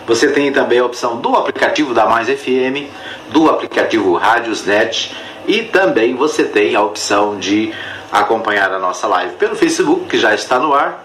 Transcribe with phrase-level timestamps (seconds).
[0.08, 2.88] Você tem também a opção do aplicativo da Mais FM,
[3.32, 5.14] do aplicativo Rádiosnet
[5.46, 7.74] e também você tem a opção de
[8.10, 11.05] acompanhar a nossa live pelo Facebook, que já está no ar,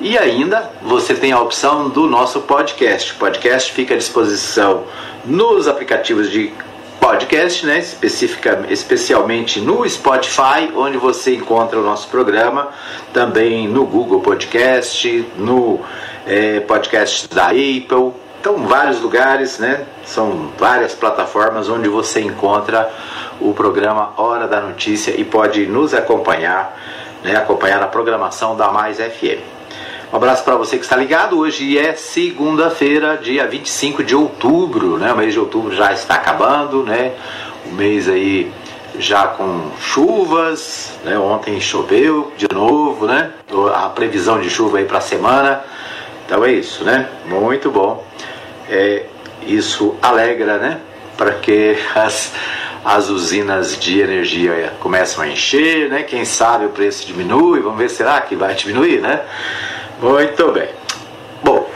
[0.00, 3.12] e ainda você tem a opção do nosso podcast.
[3.12, 4.84] O podcast fica à disposição
[5.24, 6.52] nos aplicativos de
[7.00, 7.78] podcast, né?
[7.78, 12.70] Especifica, especialmente no Spotify, onde você encontra o nosso programa,
[13.12, 15.80] também no Google Podcast, no
[16.26, 18.12] é, podcast da Apple.
[18.40, 19.84] Então, vários lugares, né?
[20.04, 22.90] São várias plataformas onde você encontra
[23.40, 26.78] o programa Hora da Notícia e pode nos acompanhar,
[27.22, 27.36] né?
[27.36, 29.53] Acompanhar a programação da Mais FM.
[30.12, 31.38] Um abraço para você que está ligado.
[31.38, 35.12] Hoje é segunda-feira, dia 25 de outubro, né?
[35.12, 37.12] O mês de outubro já está acabando, né?
[37.66, 38.52] O mês aí
[38.98, 41.18] já com chuvas, né?
[41.18, 43.32] Ontem choveu de novo, né?
[43.74, 45.64] A previsão de chuva aí para a semana.
[46.24, 47.08] Então é isso, né?
[47.26, 48.06] Muito bom.
[48.68, 49.06] É,
[49.46, 50.80] isso alegra, né?
[51.16, 52.32] Para que as,
[52.84, 56.02] as usinas de energia começam a encher, né?
[56.04, 57.60] Quem sabe o preço diminui.
[57.60, 59.22] Vamos ver será que vai diminuir, né?
[60.00, 60.68] Muito bem.
[61.42, 61.68] Bom,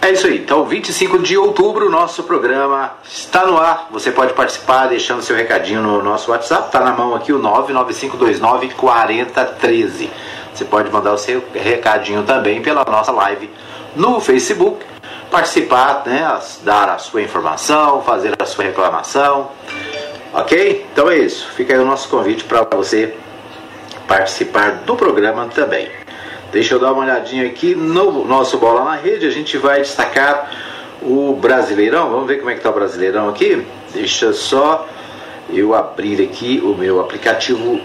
[0.00, 0.38] é isso aí.
[0.38, 3.88] Então, 25 de outubro, nosso programa está no ar.
[3.90, 6.66] Você pode participar deixando seu recadinho no nosso WhatsApp.
[6.66, 10.10] Está na mão aqui o 99529 4013.
[10.54, 13.50] Você pode mandar o seu recadinho também pela nossa live
[13.96, 14.84] no Facebook.
[15.30, 19.50] Participar, né, dar a sua informação, fazer a sua reclamação.
[20.32, 20.86] Ok?
[20.92, 21.50] Então é isso.
[21.56, 23.12] Fica aí o nosso convite para você
[24.06, 26.05] participar do programa também.
[26.52, 29.26] Deixa eu dar uma olhadinha aqui no nosso Bola na Rede.
[29.26, 30.50] A gente vai destacar
[31.02, 32.10] o Brasileirão.
[32.10, 33.66] Vamos ver como é que está o Brasileirão aqui.
[33.92, 34.86] Deixa só
[35.50, 37.80] eu abrir aqui o meu aplicativo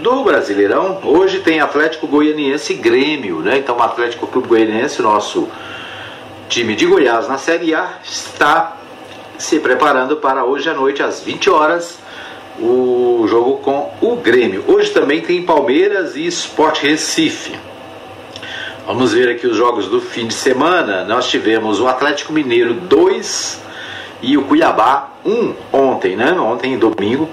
[0.00, 1.00] do Brasileirão.
[1.04, 3.58] Hoje tem Atlético Goianiense e Grêmio, né?
[3.58, 5.48] Então o Atlético Clube Goianiense, nosso
[6.48, 8.76] time de Goiás na Série A, está
[9.38, 11.98] se preparando para hoje à noite às 20 horas
[12.58, 14.64] o jogo com o Grêmio.
[14.66, 17.69] Hoje também tem Palmeiras e Sport Recife.
[18.92, 21.04] Vamos ver aqui os jogos do fim de semana.
[21.04, 23.62] Nós tivemos o Atlético Mineiro 2
[24.20, 26.32] e o Cuiabá 1 ontem, né?
[26.32, 27.28] Ontem, domingo.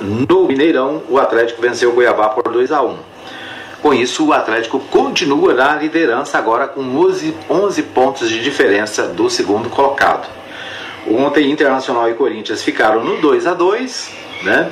[0.00, 2.96] No Mineirão, o Atlético venceu o Cuiabá por 2 a 1.
[3.82, 9.28] Com isso, o Atlético continua na liderança agora com 11, 11 pontos de diferença do
[9.28, 10.28] segundo colocado.
[11.10, 14.10] Ontem, Internacional e Corinthians ficaram no 2 a 2,
[14.44, 14.70] né?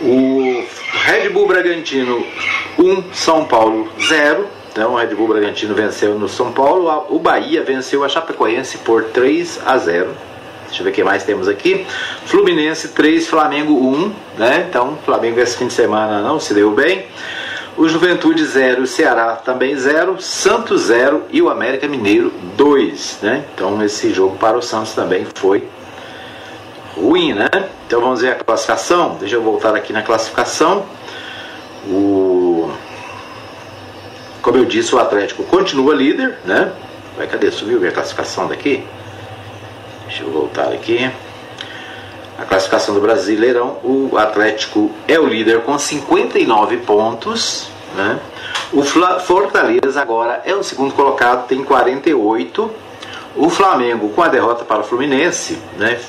[0.00, 0.64] O
[1.04, 2.26] Red Bull Bragantino
[2.78, 7.06] 1, São Paulo 0 então, o Red Bull Bragantino venceu no São Paulo.
[7.08, 10.10] O Bahia venceu a Chapecoense por 3 a 0.
[10.68, 11.84] Deixa eu ver o que mais temos aqui.
[12.24, 14.12] Fluminense 3, Flamengo 1.
[14.38, 14.66] Né?
[14.70, 17.06] Então, Flamengo esse fim de semana não se deu bem.
[17.76, 23.18] O Juventude 0, Ceará também 0, Santos 0 e o América Mineiro 2.
[23.20, 23.44] Né?
[23.52, 25.66] Então, esse jogo para o Santos também foi
[26.96, 27.48] ruim, né?
[27.84, 29.16] Então, vamos ver a classificação.
[29.18, 30.86] Deixa eu voltar aqui na classificação.
[31.88, 32.70] O
[34.48, 36.72] como eu disse, o Atlético continua líder, né?
[37.18, 37.50] Vai, cadê?
[37.50, 38.82] Subiu a classificação daqui?
[40.06, 41.10] Deixa eu voltar aqui.
[42.38, 48.18] A classificação do Brasileirão, o Atlético é o líder com 59 pontos, né?
[48.72, 48.82] O
[49.20, 52.70] Fortaleza agora é o segundo colocado, tem 48.
[53.36, 56.00] O Flamengo, com a derrota para o Fluminense, né,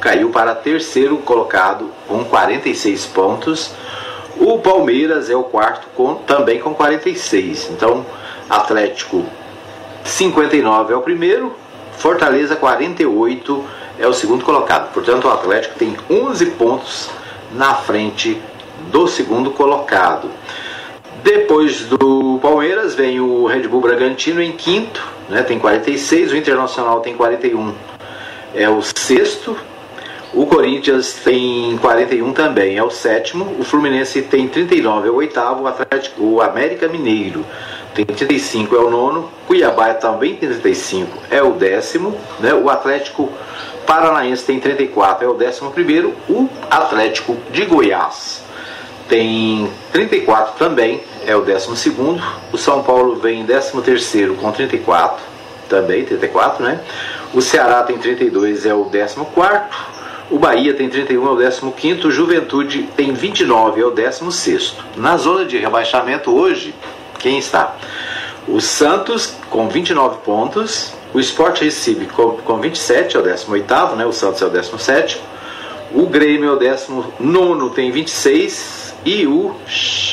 [0.00, 3.74] caiu para terceiro colocado com 46 pontos.
[4.36, 7.70] O Palmeiras é o quarto com, também com 46.
[7.70, 8.04] Então,
[8.48, 9.24] Atlético
[10.04, 11.54] 59 é o primeiro,
[11.96, 13.64] Fortaleza 48
[13.98, 14.92] é o segundo colocado.
[14.92, 17.08] Portanto, o Atlético tem 11 pontos
[17.52, 18.40] na frente
[18.90, 20.28] do segundo colocado.
[21.22, 27.00] Depois do Palmeiras vem o Red Bull Bragantino em quinto, né, tem 46, o Internacional
[27.00, 27.72] tem 41,
[28.54, 29.56] é o sexto,
[30.34, 33.56] o Corinthians tem 41 também, é o sétimo.
[33.58, 35.62] O Fluminense tem 39, é o oitavo.
[35.62, 37.46] O, Atlético, o América Mineiro
[37.94, 39.30] tem 35, é o nono.
[39.46, 42.18] Cuiabá também tem 35, é o décimo.
[42.40, 42.52] Né?
[42.52, 43.30] O Atlético
[43.86, 46.12] Paranaense tem 34, é o décimo primeiro.
[46.28, 48.42] O Atlético de Goiás
[49.08, 52.20] tem 34 também, é o décimo segundo.
[52.52, 55.22] O São Paulo vem em décimo terceiro com 34,
[55.68, 56.80] também 34, né?
[57.32, 59.94] O Ceará tem 32, é o décimo quarto.
[60.30, 62.10] O Bahia tem 31, é o 15.
[62.10, 64.74] Juventude tem 29, é o 16.
[64.96, 66.74] Na zona de rebaixamento hoje,
[67.18, 67.76] quem está?
[68.48, 74.04] O Santos com 29 pontos, O Sport Recife com, com 27 é o 18, né?
[74.04, 75.20] O Santos é o 17.
[75.92, 78.94] O Grêmio é o 19, tem 26.
[79.04, 79.54] E o,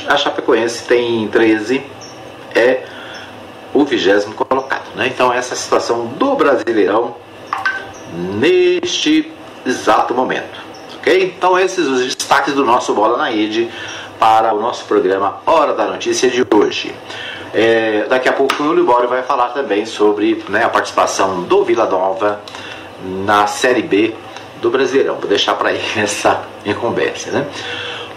[0.07, 1.81] a Chapecoense tem 13.
[2.53, 2.83] É
[3.73, 4.93] o vigésimo colocado.
[4.95, 5.07] Né?
[5.07, 7.15] Então, essa é a situação do Brasileirão
[8.37, 9.31] neste
[9.65, 10.59] exato momento.
[10.97, 11.33] Ok?
[11.37, 13.69] Então, esses os destaques do nosso Bola na Rede
[14.19, 16.93] para o nosso programa Hora da Notícia de hoje.
[17.53, 21.85] É, daqui a pouco o Libório vai falar também sobre né, a participação do Vila
[21.85, 22.39] Nova
[23.03, 24.13] na Série B
[24.61, 25.15] do Brasileirão.
[25.15, 27.31] Vou deixar para ele essa incumbência.
[27.31, 27.47] Né?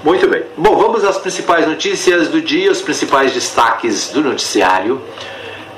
[0.05, 0.45] Muito bem.
[0.57, 5.01] Bom, vamos às principais notícias do dia, os principais destaques do noticiário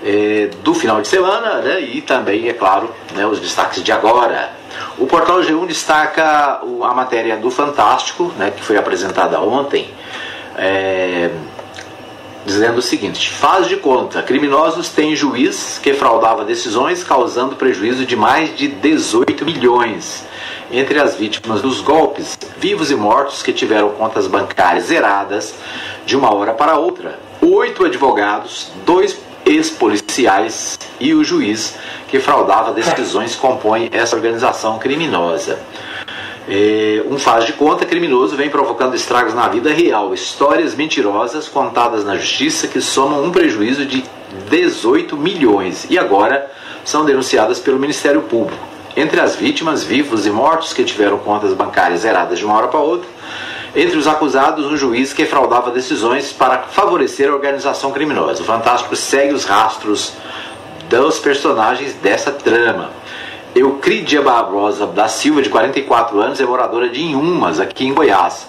[0.04, 4.56] é, do final de semana né, e também, é claro, né, os destaques de agora.
[4.99, 9.90] O portal G1 destaca a matéria do Fantástico, né, que foi apresentada ontem,
[10.56, 11.31] é,
[12.46, 18.17] dizendo o seguinte: faz de conta, criminosos têm juiz que fraudava decisões, causando prejuízo de
[18.17, 20.25] mais de 18 milhões.
[20.70, 25.55] Entre as vítimas dos golpes, vivos e mortos que tiveram contas bancárias zeradas
[26.05, 31.76] de uma hora para outra, oito advogados, dois ex-policiais e o juiz
[32.08, 35.58] que fraudava decisões compõem essa organização criminosa.
[36.48, 42.04] É, um faz de conta criminoso vem provocando estragos na vida real, histórias mentirosas contadas
[42.04, 44.04] na justiça que somam um prejuízo de
[44.48, 46.50] 18 milhões e agora
[46.84, 48.64] são denunciadas pelo Ministério Público.
[48.96, 52.81] Entre as vítimas, vivos e mortos que tiveram contas bancárias zeradas de uma hora para
[52.81, 53.08] outra,
[53.76, 58.43] entre os acusados, um juiz que fraudava decisões para favorecer a organização criminosa.
[58.43, 60.14] O Fantástico segue os rastros
[60.88, 62.90] dos personagens dessa trama.
[63.55, 68.46] Eucrídia Barbosa da Silva, de 44 anos, é moradora de Inhumas, aqui em Goiás.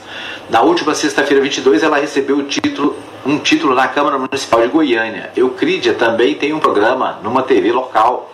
[0.49, 2.95] Na última sexta-feira, 22, ela recebeu título,
[3.25, 5.31] um título na Câmara Municipal de Goiânia.
[5.35, 8.31] Eucrídia também tem um programa numa TV local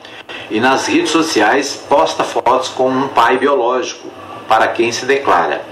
[0.50, 4.08] e nas redes sociais posta fotos com um pai biológico,
[4.54, 5.64] para quem se declara.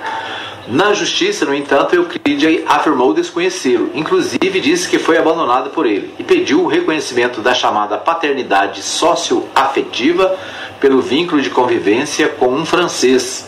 [0.68, 6.24] Na justiça, no entanto, Euclide afirmou desconhecê-lo, inclusive disse que foi abandonado por ele e
[6.24, 10.36] pediu o reconhecimento da chamada paternidade socioafetiva
[10.80, 13.48] pelo vínculo de convivência com um francês,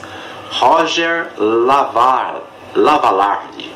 [0.51, 1.29] Roger
[2.75, 3.71] Lavalard,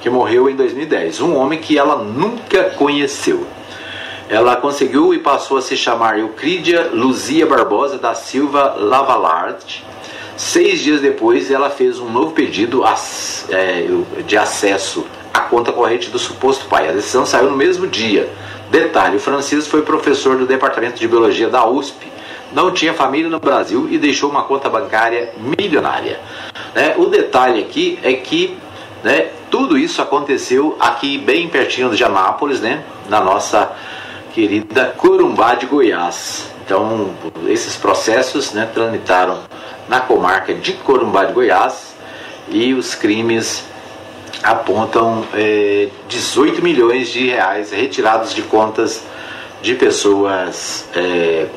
[0.00, 3.48] que morreu em 2010, um homem que ela nunca conheceu.
[4.28, 9.89] Ela conseguiu e passou a se chamar Eucrídia Luzia Barbosa da Silva Lavalard
[10.40, 12.82] Seis dias depois, ela fez um novo pedido
[13.50, 13.86] é,
[14.26, 15.04] de acesso
[15.34, 16.88] à conta corrente do suposto pai.
[16.88, 18.26] A decisão saiu no mesmo dia.
[18.70, 22.10] Detalhe: o Francisco foi professor do Departamento de Biologia da USP,
[22.54, 26.18] não tinha família no Brasil e deixou uma conta bancária milionária.
[26.74, 26.94] Né?
[26.96, 28.56] O detalhe aqui é que
[29.04, 33.72] né, tudo isso aconteceu aqui bem pertinho de Anápolis, né, na nossa
[34.32, 36.50] querida Corumbá de Goiás.
[36.70, 37.10] Então,
[37.48, 39.40] esses processos né, tramitaram
[39.88, 41.96] na comarca de Corumbá de Goiás
[42.48, 43.64] e os crimes
[44.40, 49.02] apontam é, 18 milhões de reais retirados de contas
[49.60, 51.48] de pessoas, é,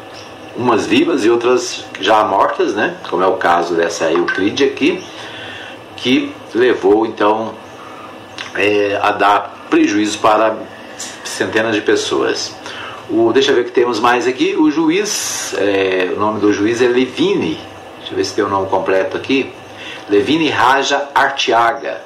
[0.56, 2.96] umas vivas e outras já mortas, né?
[3.08, 5.04] Como é o caso dessa Euclide aqui,
[5.96, 7.54] que levou então
[8.56, 10.56] é, a dar prejuízo para
[11.24, 12.52] centenas de pessoas.
[13.14, 14.56] O, deixa eu ver o que temos mais aqui.
[14.56, 17.60] O juiz, é, o nome do juiz é Levine,
[18.00, 19.54] Deixa eu ver se tem o nome completo aqui.
[20.10, 22.02] Levine Raja Artiaga.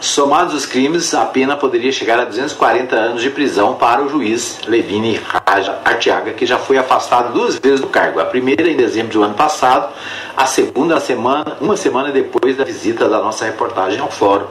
[0.00, 4.58] Somados os crimes, a pena poderia chegar a 240 anos de prisão para o juiz
[4.66, 8.18] Levine Raja Artiaga, que já foi afastado duas vezes do cargo.
[8.18, 9.94] A primeira em dezembro do ano passado,
[10.36, 14.46] a segunda semana, uma semana depois da visita da nossa reportagem ao fórum.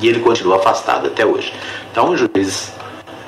[0.00, 1.52] E ele continua afastado até hoje.
[1.92, 2.72] Então o juiz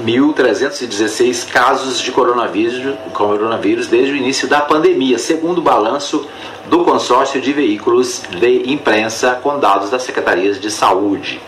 [0.05, 6.27] 1.316 casos de coronavírus, coronavírus desde o início da pandemia, segundo o balanço
[6.67, 11.41] do consórcio de veículos de imprensa com dados das secretarias de saúde.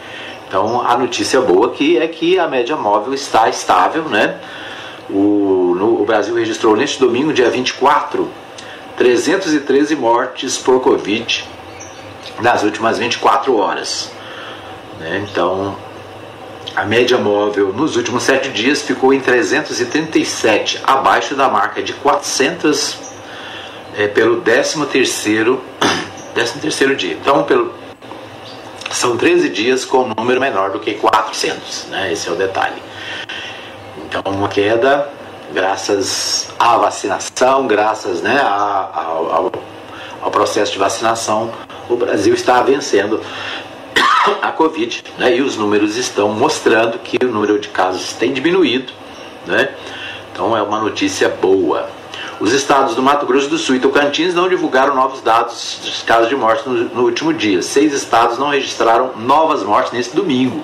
[0.49, 4.39] Então a notícia boa aqui é que a média móvel está estável, né?
[5.11, 8.29] O, no, o Brasil registrou neste domingo, dia 24,
[8.97, 11.45] 313 mortes por Covid
[12.41, 14.11] nas últimas 24 horas.
[14.99, 15.27] Né?
[15.29, 15.77] Então,
[16.77, 22.99] a média móvel nos últimos sete dias ficou em 337, abaixo da marca de 400
[23.97, 25.63] é, pelo 13 terceiro,
[26.35, 27.13] 13 terceiro dia.
[27.13, 27.73] Então, pelo,
[28.91, 32.13] são 13 dias com um número menor do que 400, né?
[32.13, 32.83] esse é o detalhe.
[34.07, 35.09] Então, uma queda
[35.53, 39.53] graças à vacinação, graças né, ao,
[40.21, 41.53] ao processo de vacinação,
[41.89, 43.21] o Brasil está vencendo
[44.43, 45.37] a Covid, né?
[45.37, 48.93] E os números estão mostrando que o número de casos tem diminuído,
[49.47, 49.71] né?
[50.33, 51.89] Então é uma notícia boa.
[52.41, 56.29] Os estados do Mato Grosso do Sul e Tocantins não divulgaram novos dados dos casos
[56.29, 57.63] de morte no, no último dia.
[57.63, 60.61] Seis estados não registraram novas mortes nesse domingo.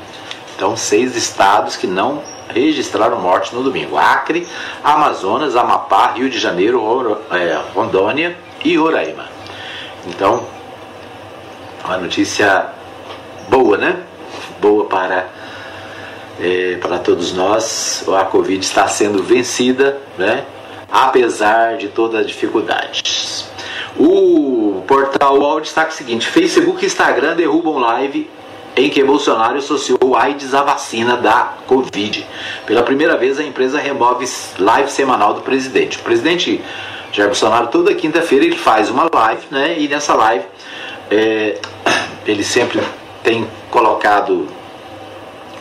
[0.57, 4.47] Então, seis estados que não registraram mortes no domingo: Acre,
[4.83, 9.27] Amazonas, Amapá, Rio de Janeiro, é, Rondônia e Roraima.
[10.07, 10.45] Então,
[11.85, 12.67] uma notícia
[13.51, 13.97] boa, né?
[14.61, 15.29] Boa para,
[16.41, 18.05] é, para todos nós.
[18.09, 20.45] A Covid está sendo vencida, né?
[20.91, 23.51] Apesar de todas as dificuldades.
[23.99, 28.31] O portal UOL destaca o seguinte: Facebook e Instagram derrubam live
[28.77, 32.25] em que Bolsonaro associou AIDS à vacina da Covid.
[32.65, 34.27] Pela primeira vez, a empresa remove
[34.59, 35.99] live semanal do presidente.
[35.99, 36.63] O presidente
[37.13, 39.77] Jair Bolsonaro, toda quinta-feira, ele faz uma live, né?
[39.77, 40.45] E nessa live,
[41.11, 41.59] é,
[42.25, 42.81] ele sempre
[43.23, 44.49] tem colocado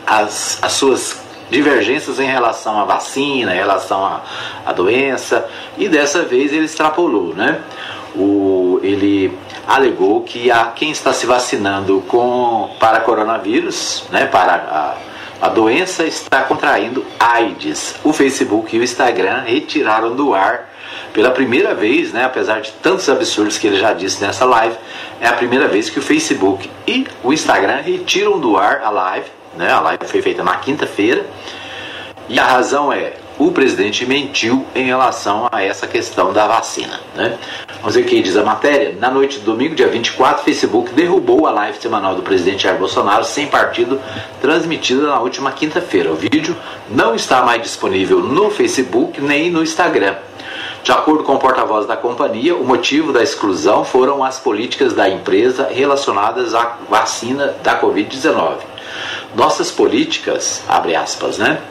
[0.06, 4.22] as, as suas divergências em relação à vacina, em relação
[4.66, 5.48] à, doença,
[5.78, 7.62] e dessa vez ele extrapolou, né?
[8.16, 9.38] O, ele
[9.68, 14.98] alegou que a quem está se vacinando com, para coronavírus, né, para
[15.42, 17.96] a, a doença, está contraindo AIDS.
[18.04, 20.70] O Facebook e o Instagram retiraram do ar
[21.14, 24.76] pela primeira vez, né, apesar de tantos absurdos que ele já disse nessa live,
[25.20, 29.26] é a primeira vez que o Facebook e o Instagram retiram do ar a live.
[29.56, 31.26] Né, a live foi feita na quinta-feira.
[32.28, 37.00] E a razão é: o presidente mentiu em relação a essa questão da vacina.
[37.16, 37.38] Né?
[37.80, 38.96] Vamos ver o que diz a matéria.
[39.00, 42.78] Na noite do domingo, dia 24, o Facebook derrubou a live semanal do presidente Jair
[42.78, 44.00] Bolsonaro sem partido,
[44.42, 46.12] transmitida na última quinta-feira.
[46.12, 46.56] O vídeo
[46.90, 50.18] não está mais disponível no Facebook nem no Instagram.
[50.84, 55.10] De acordo com o porta-voz da companhia, o motivo da exclusão foram as políticas da
[55.10, 58.58] empresa relacionadas à vacina da Covid-19.
[59.36, 61.62] Nossas políticas, abre aspas, né?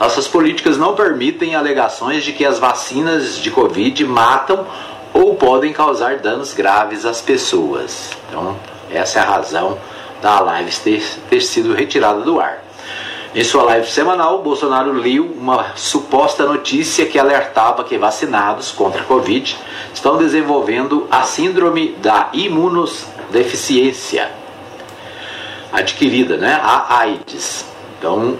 [0.00, 4.66] Nossas políticas não permitem alegações de que as vacinas de Covid matam
[5.12, 8.10] ou podem causar danos graves às pessoas.
[8.28, 8.56] Então,
[8.90, 9.78] essa é a razão
[10.20, 12.63] da live ter, ter sido retirada do ar.
[13.34, 19.04] Em sua live semanal, Bolsonaro leu uma suposta notícia que alertava que vacinados contra a
[19.04, 19.58] Covid
[19.92, 24.30] estão desenvolvendo a síndrome da imunodeficiência
[25.72, 26.60] adquirida, né?
[26.62, 27.64] A AIDS.
[27.98, 28.38] Então,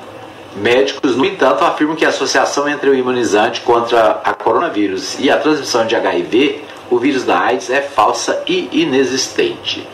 [0.55, 5.37] médicos, no entanto, afirmam que a associação entre o imunizante contra a coronavírus e a
[5.39, 9.85] transmissão de HIV, o vírus da AIDS, é falsa e inexistente.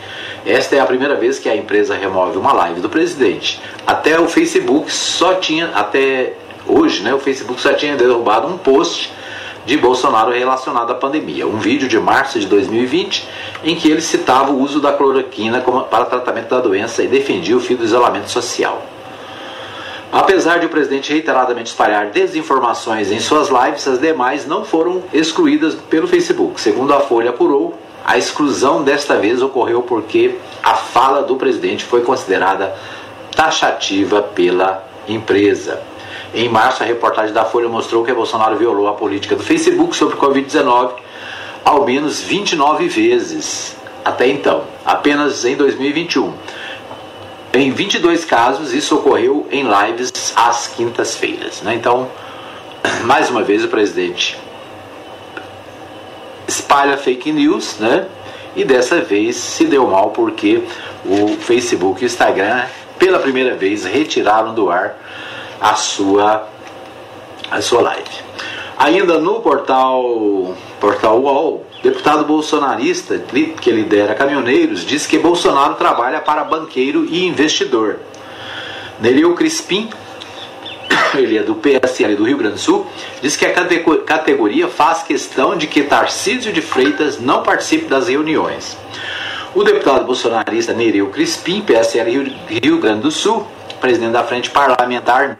[0.45, 3.61] Esta é a primeira vez que a empresa remove uma live do presidente.
[3.85, 6.33] Até o Facebook só tinha, até
[6.65, 9.11] hoje, né, o Facebook só tinha derrubado um post
[9.65, 11.45] de Bolsonaro relacionado à pandemia.
[11.45, 13.27] Um vídeo de março de 2020
[13.63, 17.59] em que ele citava o uso da cloroquina para tratamento da doença e defendia o
[17.59, 18.81] fim do isolamento social.
[20.11, 25.75] Apesar de o presidente reiteradamente espalhar desinformações em suas lives, as demais não foram excluídas
[25.75, 26.59] pelo Facebook.
[26.59, 32.01] Segundo a Folha apurou, a exclusão desta vez ocorreu porque a fala do presidente foi
[32.01, 32.75] considerada
[33.35, 35.81] taxativa pela empresa.
[36.33, 40.15] Em março, a reportagem da Folha mostrou que Bolsonaro violou a política do Facebook sobre
[40.17, 40.93] Covid-19
[41.63, 46.33] ao menos 29 vezes até então, apenas em 2021.
[47.53, 51.61] Em 22 casos, isso ocorreu em lives às quintas-feiras.
[51.61, 51.75] Né?
[51.75, 52.09] Então,
[53.03, 54.37] mais uma vez, o presidente
[56.51, 58.07] espalha fake news, né?
[58.55, 60.63] E dessa vez se deu mal porque
[61.05, 62.65] o Facebook e o Instagram,
[62.99, 64.97] pela primeira vez, retiraram do ar
[65.59, 66.47] a sua,
[67.49, 68.09] a sua live.
[68.77, 73.17] Ainda no portal, portal UOL, deputado bolsonarista
[73.61, 77.99] que lidera caminhoneiros diz que Bolsonaro trabalha para banqueiro e investidor.
[78.99, 79.89] Nereu Crispim
[81.15, 82.87] ele é do PSL do Rio Grande do Sul,
[83.21, 83.53] diz que a
[84.05, 88.77] categoria faz questão de que Tarcísio de Freitas não participe das reuniões.
[89.53, 93.45] O deputado bolsonarista Nereu Crispim, PSL Rio Grande do Sul,
[93.79, 95.37] presidente da Frente Parlamentar,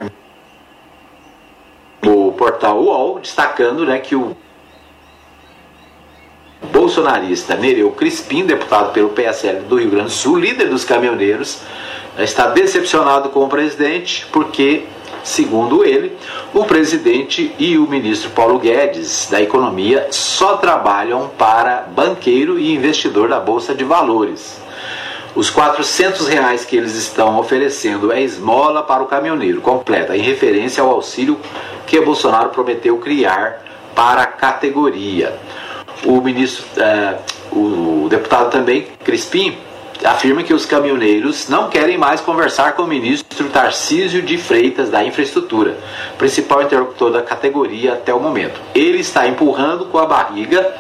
[2.06, 4.36] o portal UOL destacando né, que o
[6.72, 11.62] bolsonarista Nereu Crispim, deputado pelo PSL do Rio Grande do Sul, líder dos caminhoneiros,
[12.18, 14.86] está decepcionado com o presidente porque,
[15.24, 16.18] segundo ele,
[16.54, 23.30] o presidente e o ministro Paulo Guedes da Economia só trabalham para banqueiro e investidor
[23.30, 24.60] da Bolsa de Valores.
[25.34, 30.84] Os 400 reais que eles estão oferecendo é esmola para o caminhoneiro, completa, em referência
[30.84, 31.40] ao auxílio
[31.88, 33.63] que Bolsonaro prometeu criar
[33.96, 35.34] para a categoria.
[36.04, 37.18] O ministro, eh,
[37.51, 39.58] o deputado também, Crispim,
[40.03, 45.03] afirma que os caminhoneiros não querem mais conversar com o ministro Tarcísio de Freitas da
[45.03, 45.77] Infraestrutura,
[46.17, 48.60] principal interlocutor da categoria até o momento.
[48.74, 50.74] Ele está empurrando com a barriga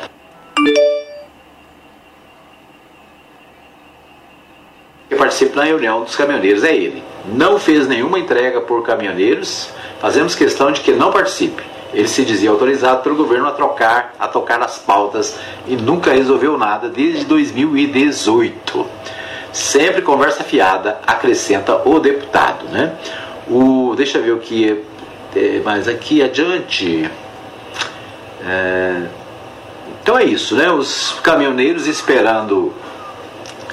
[5.09, 7.03] que participa na reunião dos caminhoneiros é ele.
[7.25, 11.70] Não fez nenhuma entrega por caminhoneiros, fazemos questão de que não participe.
[11.93, 16.57] Ele se dizia autorizado pelo governo a trocar, a tocar as pautas e nunca resolveu
[16.57, 18.85] nada desde 2018.
[19.51, 22.95] Sempre conversa fiada, acrescenta o deputado, né?
[23.49, 24.83] O, deixa eu ver o que
[25.35, 27.09] é, mais aqui adiante.
[28.45, 29.01] É,
[30.01, 30.71] então é isso, né?
[30.71, 32.73] Os caminhoneiros esperando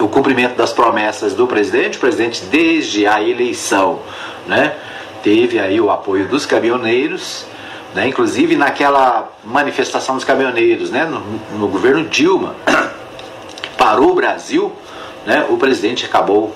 [0.00, 1.96] o cumprimento das promessas do presidente.
[1.96, 4.00] O presidente, desde a eleição,
[4.46, 4.74] né,
[5.22, 7.46] teve aí o apoio dos caminhoneiros
[7.94, 8.08] né?
[8.08, 11.04] Inclusive naquela manifestação dos caminhoneiros, né?
[11.04, 11.20] no,
[11.58, 12.54] no governo Dilma,
[13.76, 14.72] parou o Brasil,
[15.26, 15.46] né?
[15.48, 16.54] o presidente acabou,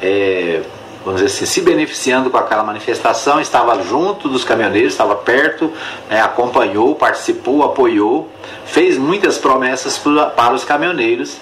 [0.00, 0.62] é,
[1.04, 5.72] vamos dizer assim, se beneficiando com aquela manifestação, estava junto dos caminhoneiros, estava perto,
[6.08, 6.20] né?
[6.20, 8.30] acompanhou, participou, apoiou,
[8.64, 10.00] fez muitas promessas
[10.34, 11.36] para os caminhoneiros,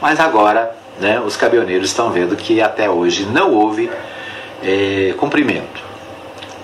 [0.00, 3.90] mas agora né, os caminhoneiros estão vendo que até hoje não houve
[4.62, 5.82] é, cumprimento.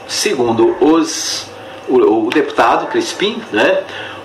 [0.07, 1.50] Segundo os
[1.91, 3.83] o, o deputado Crispim, né?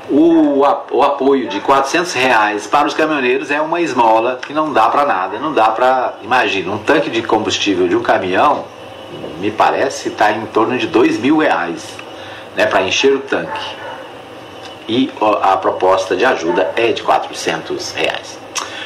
[0.07, 4.87] O, o, apoio de 400 reais para os caminhoneiros é uma esmola que não dá
[4.87, 6.13] para nada, não dá para.
[6.21, 8.65] Imagina, um tanque de combustível de um caminhão,
[9.39, 11.97] me parece, está em torno de 2 mil reais
[12.55, 13.75] né, para encher o tanque.
[14.87, 15.11] E
[15.41, 18.37] a proposta de ajuda é de 400 reais.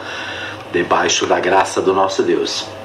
[0.73, 2.76] debaixo da graça do nosso Deus.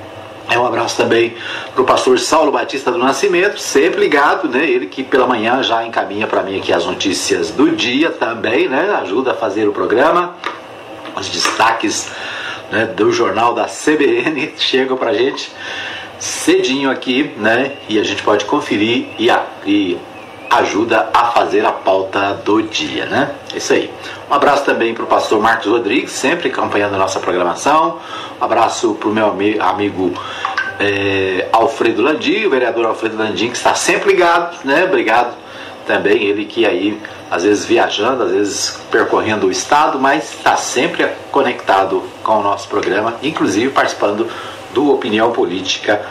[0.49, 1.33] É um abraço também
[1.73, 4.69] para o pastor Saulo Batista do Nascimento, sempre ligado, né?
[4.69, 8.97] Ele que pela manhã já encaminha para mim aqui as notícias do dia também, né?
[9.01, 10.35] Ajuda a fazer o programa.
[11.15, 12.09] Os destaques
[12.71, 15.51] né, do jornal da CBN chegam para gente
[16.21, 17.73] cedinho aqui, né?
[17.89, 19.29] E a gente pode conferir e,
[19.65, 19.97] e
[20.51, 23.31] ajuda a fazer a pauta do dia, né?
[23.55, 23.91] Isso aí.
[24.29, 27.99] Um abraço também para o pastor Marcos Rodrigues, sempre acompanhando a nossa programação.
[28.39, 30.13] Um abraço para o meu amigo
[30.77, 34.83] é, Alfredo Landim, o vereador Alfredo Landim, que está sempre ligado, né?
[34.83, 35.33] Obrigado
[35.87, 41.07] também, ele que aí, às vezes viajando, às vezes percorrendo o estado, mas está sempre
[41.31, 44.27] conectado com o nosso programa, inclusive participando
[44.73, 46.01] do Opinião Política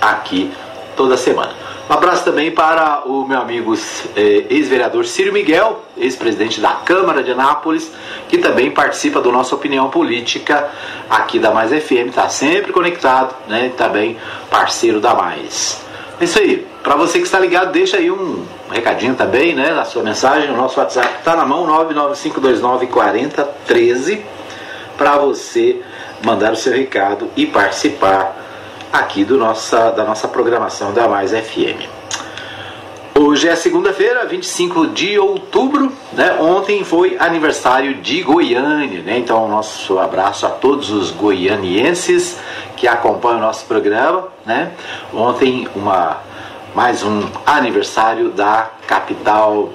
[0.00, 0.52] aqui
[0.96, 1.67] toda semana.
[1.88, 3.74] Um abraço também para o meu amigo
[4.14, 7.90] eh, ex-vereador Círio Miguel, ex-presidente da Câmara de Anápolis,
[8.28, 10.68] que também participa do nossa opinião política
[11.08, 13.72] aqui da Mais FM, está sempre conectado, né?
[13.74, 14.18] Também
[14.50, 15.82] parceiro da Mais.
[16.20, 16.66] É isso aí.
[16.82, 19.72] Para você que está ligado, deixa aí um recadinho também, né?
[19.72, 24.20] Na sua mensagem, o nosso WhatsApp está na mão 995294013
[24.98, 25.80] para você
[26.22, 28.37] mandar o seu recado e participar
[28.92, 31.98] aqui do nossa, da nossa programação da Mais FM.
[33.20, 36.34] Hoje é segunda-feira, 25 de outubro, né?
[36.40, 39.18] Ontem foi aniversário de Goiânia, né?
[39.18, 42.38] Então, nosso abraço a todos os goianienses
[42.76, 44.70] que acompanham o nosso programa, né?
[45.12, 46.18] Ontem, uma,
[46.76, 49.70] mais um aniversário da capital,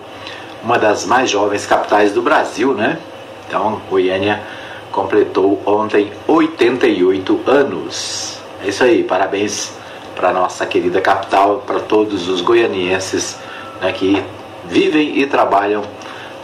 [0.63, 2.97] uma das mais jovens capitais do Brasil, né?
[3.45, 4.41] Então, Goiânia
[4.89, 8.42] completou ontem 88 anos.
[8.63, 9.73] É isso aí, parabéns
[10.15, 13.37] para nossa querida capital, para todos os goianienses
[13.81, 14.23] né, que
[14.65, 15.83] vivem e trabalham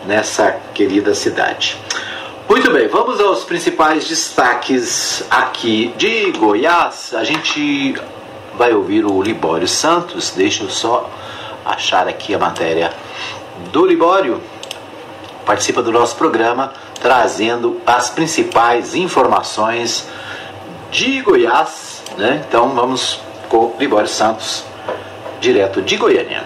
[0.05, 1.77] nessa querida cidade.
[2.49, 7.13] Muito bem, vamos aos principais destaques aqui de Goiás.
[7.13, 7.95] A gente
[8.57, 11.09] vai ouvir o Libório Santos, deixa eu só
[11.63, 12.91] achar aqui a matéria
[13.71, 14.41] do Libório.
[15.45, 20.05] Participa do nosso programa trazendo as principais informações
[20.91, 21.88] de Goiás,
[22.19, 22.43] né?
[22.47, 24.63] Então vamos com Libório Santos,
[25.39, 26.43] direto de Goiânia.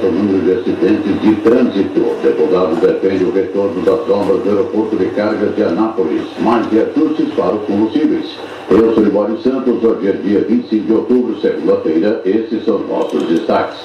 [0.00, 2.00] o número de acidentes de trânsito.
[2.22, 7.28] Deputado defende o retorno das obras do aeroporto de cargas de Anápolis, mais de ajustes
[7.34, 8.26] para os combustíveis.
[8.70, 13.78] Eu sou Libório Santos, hoje é dia 25 de outubro, segunda-feira, esses são nossos destaques.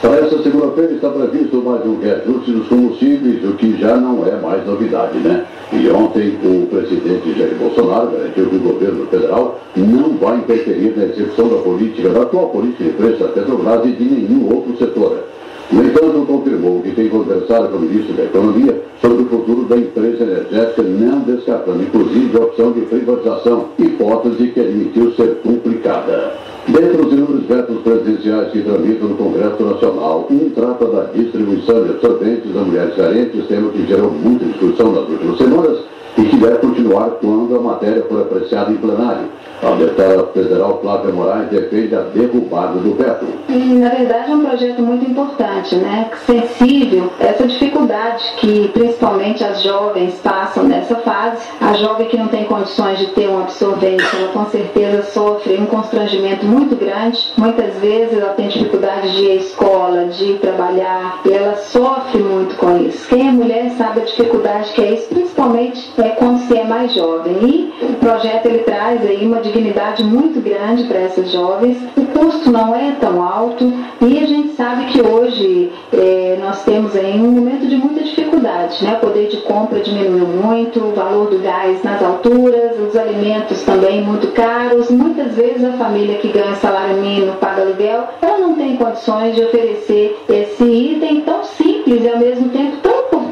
[0.00, 4.32] Para essa segunda-feira está previsto mais um reajuste dos combustíveis, o que já não é
[4.40, 5.46] mais novidade, né?
[5.72, 11.04] E ontem o presidente Jair Bolsonaro garantiu que o governo federal não vai interferir na
[11.04, 15.24] execução da política, da atual política de preço da Petrobras e de nenhum outro setor.
[15.70, 19.76] No entanto, confirmou que tem conversado com o ministro da Economia sobre o futuro da
[19.76, 26.45] empresa energética, não descartando inclusive a opção de privatização, hipótese que admitiu ser complicada.
[26.68, 31.90] Dentre os inúmeros vetos presidenciais que tramitam no Congresso Nacional, um trata da distribuição de
[31.90, 35.78] absorventes a mulheres carentes, tema que gerou muita discussão nas últimas semanas
[36.18, 39.28] e que deve continuar quando a matéria for apreciada em plenário.
[39.62, 43.26] A deputada federal Flávia Moraes defende a derrubada do veto.
[43.48, 46.10] Na verdade, é um projeto muito importante, né?
[46.26, 51.42] sensível essa dificuldade que principalmente as jovens passam nessa fase.
[51.60, 55.66] A jovem que não tem condições de ter um absorvente, ela com certeza sofre um
[55.66, 57.32] constrangimento muito grande.
[57.36, 62.56] Muitas vezes ela tem dificuldade de ir à escola, de trabalhar, e ela sofre muito
[62.56, 63.08] com isso.
[63.08, 66.92] Quem é mulher sabe a dificuldade que é isso, principalmente é quando se é mais
[66.94, 67.36] jovem.
[67.42, 71.78] E o projeto ele traz aí uma dignidade muito grande para essas jovens.
[71.96, 76.94] O custo não é tão alto e a gente sabe que hoje é, nós temos
[76.96, 78.94] aí um momento de muita dificuldade, né?
[78.94, 84.02] O poder de compra diminuiu muito, o valor do gás nas alturas, os alimentos também
[84.02, 84.90] muito caros.
[84.90, 89.42] Muitas vezes a família que ganha salário mínimo, paga aluguel, ela não tem condições de
[89.42, 92.75] oferecer esse item tão simples e ao mesmo tempo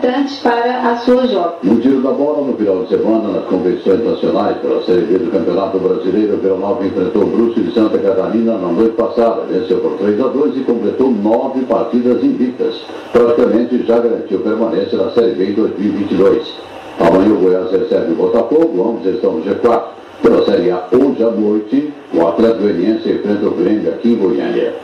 [0.04, 1.56] importante para a sua jovem.
[1.62, 5.30] No tiro da bola, no final de semana, nas competições nacionais pela Série B do
[5.30, 9.78] Campeonato Brasileiro, o Vila Nova enfrentou o Brusque de Santa Catarina na noite passada, venceu
[9.78, 12.82] por 3 a 2 e completou nove partidas invictas.
[13.12, 16.52] Praticamente já garantiu permanência na Série B em 2022.
[17.00, 19.82] Amanhã o Goiás recebe o Botafogo, ambos estão no G4.
[20.22, 24.74] Pela Série A, hoje à noite, o Atlético Goianiense enfrenta o Grêmio aqui em Goiânia.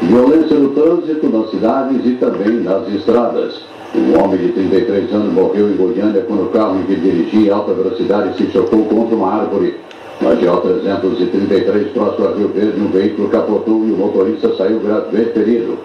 [0.00, 3.73] Violência no trânsito nas cidades e também nas estradas.
[3.94, 7.50] Um homem de 33 anos morreu em Goiânia quando o carro em que dirigia em
[7.50, 9.76] alta velocidade se chocou contra uma árvore.
[10.20, 15.30] Na GO 333, próximo a Rio Verde, um veículo capotou e o motorista saiu gravemente
[15.30, 15.78] ferido.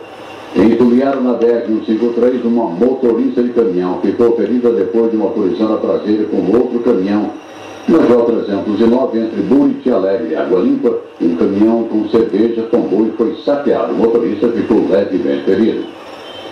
[0.55, 3.99] Entulharam na BR-153 uma motorista de caminhão.
[4.01, 7.29] Ficou ferida depois de uma colisão na traseira com outro caminhão.
[7.87, 13.11] Na GO 309, entre Buriti Alegre e Água Limpa, um caminhão com cerveja tombou e
[13.11, 13.93] foi saqueado.
[13.93, 15.99] O motorista ficou levemente ferido.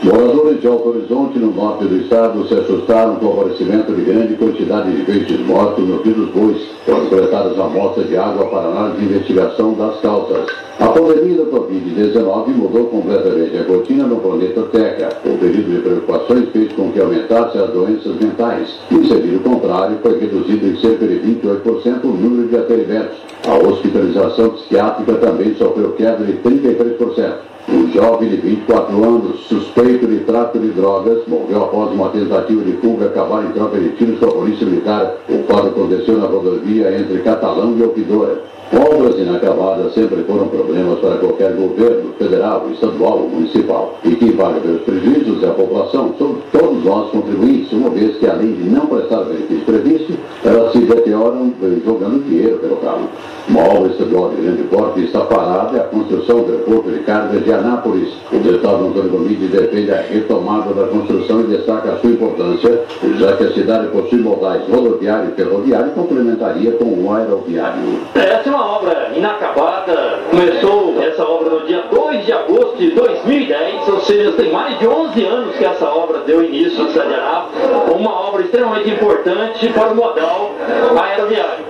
[0.04, 4.36] Moradores de Alto Horizonte, no norte do estado, se assustaram com o aparecimento de grande
[4.36, 6.68] quantidade de peixes mortos no Rio dos Bois.
[6.86, 10.46] Foram coletadas amostras de água para análise de investigação das causas.
[10.80, 15.10] A pandemia da Covid-19 mudou completamente a rotina no planeta Terra.
[15.26, 18.80] O período de preocupações fez com que aumentasse as doenças mentais.
[18.92, 23.18] Em sentido contrário, foi reduzido em cerca de 28% o número de atendimentos.
[23.48, 27.57] A hospitalização psiquiátrica também sofreu queda de 33%.
[27.70, 32.72] Um jovem de 24 anos, suspeito de tráfico de drogas, morreu após uma tentativa de
[32.78, 35.18] fuga acabar em troca de tiros com a polícia militar.
[35.28, 38.42] O fato aconteceu na rodovia entre Catalão e Opidora.
[38.74, 43.98] Obras inacabadas sempre foram problemas para qualquer governo, federal, estadual ou municipal.
[44.04, 48.28] E quem paga pelos prejuízos é a população, somos todos nós contribuintes, uma vez que
[48.28, 51.54] além de não prestar benefício previsto, elas se deterioram
[51.86, 53.08] jogando dinheiro pelo carro.
[53.48, 57.46] Uma obra estadual de grande porte está parada é a construção do aeroporto de cargas
[57.46, 58.10] de Anápolis.
[58.34, 62.82] O deputado Antônio Gomide defende a retomada da construção e destaca a sua importância,
[63.18, 68.02] já que a cidade possui modais rodoviário e ferroviário e complementaria com o aeroviário.
[68.16, 70.20] Essa é uma obra inacabada.
[70.32, 74.88] Começou essa obra no dia 2 de agosto de 2010, ou seja, tem mais de
[74.88, 77.50] 11 anos que essa obra deu início na cidade de.
[77.93, 80.52] Uma obra extremamente importante para o modal
[81.00, 81.65] aeroviário.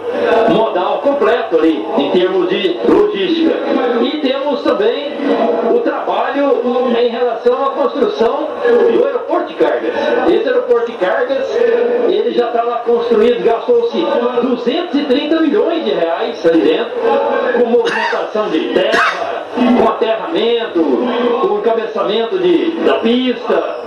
[0.50, 3.54] Modal completo ali, em termos de logística.
[4.02, 5.12] E temos também
[6.96, 8.48] em relação à construção
[8.92, 9.94] do aeroporto de cargas.
[10.28, 11.56] Esse aeroporto de cargas,
[12.08, 13.98] ele já está lá construído, gastou-se
[14.42, 16.94] 230 milhões de reais ali dentro,
[17.60, 19.37] com movimentação de terra,
[19.82, 20.84] com aterramento,
[21.42, 23.78] com encabeçamento de, da pista.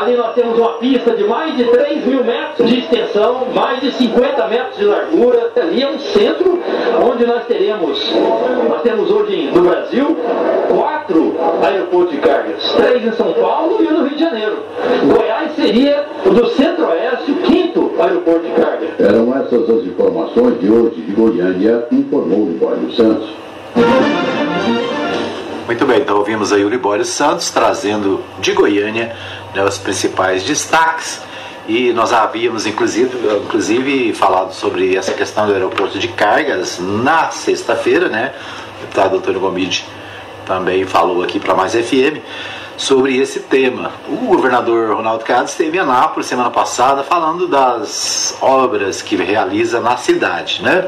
[0.00, 3.92] Ali nós temos uma pista de mais de 3 mil metros de extensão, mais de
[3.92, 5.52] 50 metros de largura.
[5.56, 6.60] Ali é um centro
[7.02, 8.12] onde nós teremos,
[8.68, 10.16] nós temos hoje no Brasil
[10.68, 14.58] quatro aeroportos de cargas, três em São Paulo e um no Rio de Janeiro.
[15.04, 18.86] Goiás seria o do centro-oeste o quinto aeroporto de carga.
[18.98, 23.28] Eram essas as informações de hoje de Goiânia, informou Libório Santos.
[25.66, 29.16] Muito bem, então ouvimos aí o Libório Santos trazendo de Goiânia
[29.52, 31.20] né, os principais destaques
[31.66, 33.10] e nós havíamos inclusive,
[33.44, 38.32] inclusive falado sobre essa questão do aeroporto de cargas na sexta-feira, né?
[38.78, 39.84] O deputado Antônio Gomide
[40.46, 42.22] também falou aqui para mais FM
[42.76, 43.90] sobre esse tema.
[44.08, 49.96] O governador Ronaldo Caiado esteve em Anápolis semana passada falando das obras que realiza na
[49.96, 50.86] cidade, né?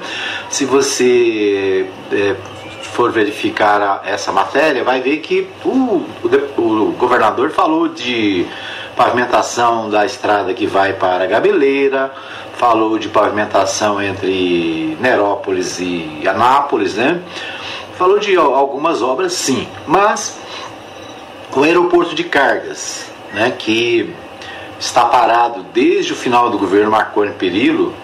[0.48, 2.36] Se você é,
[2.98, 6.04] for verificar a, essa matéria, vai ver que o,
[6.58, 8.44] o, o governador falou de
[8.96, 12.12] pavimentação da estrada que vai para Gabeleira,
[12.54, 17.22] falou de pavimentação entre Nerópolis e Anápolis, né?
[17.96, 20.36] Falou de algumas obras, sim, mas
[21.54, 24.12] o aeroporto de cargas, né, que
[24.80, 27.94] está parado desde o final do governo Marconi Perillo,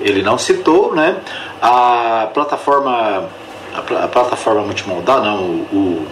[0.00, 1.16] ele não citou, né?
[1.60, 3.28] A plataforma
[3.76, 6.06] a, plataforma multimodal, não, o,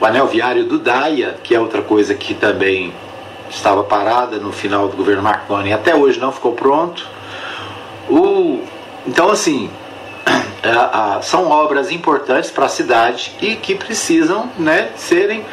[0.00, 2.92] o, anel viário do Daia, que é outra coisa que também
[3.50, 7.06] estava parada no final do governo Marconi até hoje não ficou pronto.
[8.08, 8.62] O,
[9.06, 9.70] então, assim,
[10.62, 15.44] é, são obras importantes para a cidade e que precisam né, serem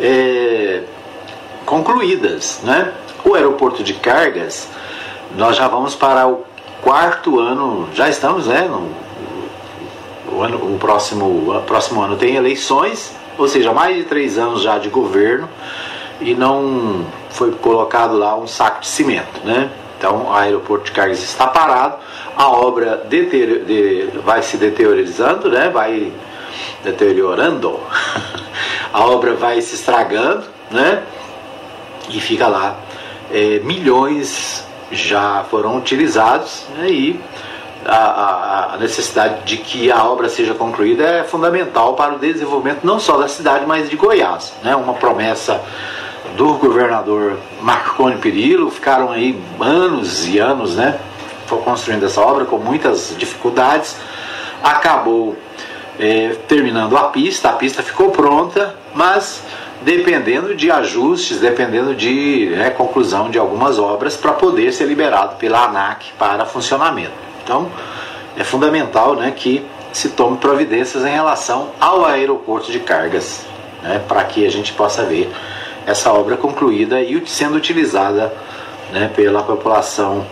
[0.00, 0.82] é,
[1.64, 2.60] concluídas.
[2.62, 2.92] Né?
[3.24, 4.68] O aeroporto de cargas,
[5.36, 6.44] nós já vamos para o
[6.82, 9.04] quarto ano, já estamos né, no
[10.34, 14.62] o, ano, o próximo, o próximo ano tem eleições, ou seja, mais de três anos
[14.62, 15.48] já de governo
[16.20, 19.70] e não foi colocado lá um saco de cimento, né?
[19.98, 21.96] Então, o aeroporto de cargas está parado,
[22.36, 25.70] a obra de, vai se deteriorando, né?
[25.70, 26.12] Vai
[26.82, 27.80] deteriorando,
[28.92, 31.02] a obra vai se estragando, né?
[32.08, 32.76] E fica lá.
[33.32, 36.88] É, milhões já foram utilizados né?
[36.88, 37.20] e
[37.86, 42.98] a, a, necessidade de que a obra seja concluída é fundamental para o desenvolvimento não
[42.98, 44.52] só da cidade, mas de Goiás.
[44.62, 44.74] Né?
[44.74, 45.60] Uma promessa
[46.36, 50.98] do governador Marconi Perillo, ficaram aí anos e anos, né,
[51.64, 53.96] construindo essa obra com muitas dificuldades,
[54.62, 55.36] acabou
[55.98, 59.42] é, terminando a pista, a pista ficou pronta, mas
[59.82, 65.66] dependendo de ajustes, dependendo de né, conclusão de algumas obras para poder ser liberado pela
[65.66, 67.12] ANAC para funcionamento.
[67.44, 67.70] Então,
[68.36, 73.44] é fundamental né, que se tome providências em relação ao aeroporto de cargas,
[73.82, 75.30] né, para que a gente possa ver
[75.86, 78.32] essa obra concluída e sendo utilizada
[78.90, 80.26] né, pela população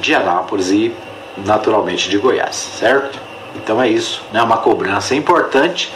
[0.00, 0.92] de Anápolis e
[1.36, 3.20] naturalmente de Goiás, certo?
[3.54, 5.92] Então é isso, né, uma cobrança importante.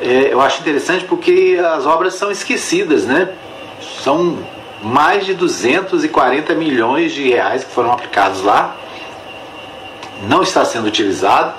[0.00, 3.28] É, eu acho interessante porque as obras são esquecidas, né?
[4.02, 4.38] São
[4.82, 8.74] mais de 240 milhões de reais que foram aplicados lá,
[10.28, 11.54] não está sendo utilizado,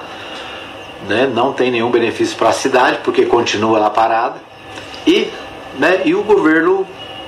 [1.08, 1.30] né?
[1.34, 4.36] não tem nenhum benefício para a cidade porque continua lá parada
[5.06, 5.30] e
[5.78, 6.02] né?
[6.06, 6.86] E o governo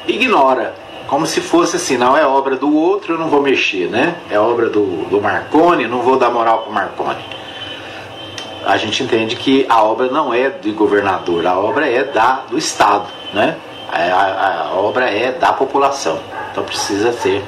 [0.08, 0.74] ignora,
[1.08, 4.16] como se fosse assim, não é obra do outro, eu não vou mexer, né?
[4.30, 7.26] É obra do, do Marconi, não vou dar moral para o Marconi.
[8.66, 12.58] A gente entende que a obra não é do governador, a obra é da, do
[12.58, 13.58] Estado, né?
[13.92, 16.20] A, a, a obra é da população,
[16.52, 17.44] então precisa ser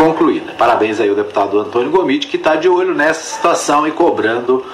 [0.00, 0.54] concluída.
[0.56, 4.64] Parabéns aí ao deputado Antônio Gomide, que está de olho nessa situação e cobrando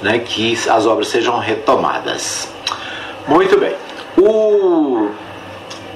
[0.00, 2.48] né, que as obras sejam retomadas.
[3.26, 3.74] Muito bem.
[4.16, 5.08] O...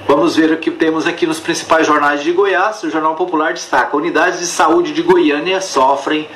[0.05, 2.83] Vamos ver o que temos aqui nos principais jornais de Goiás.
[2.83, 6.27] O Jornal Popular destaca: unidades de saúde de Goiânia sofrem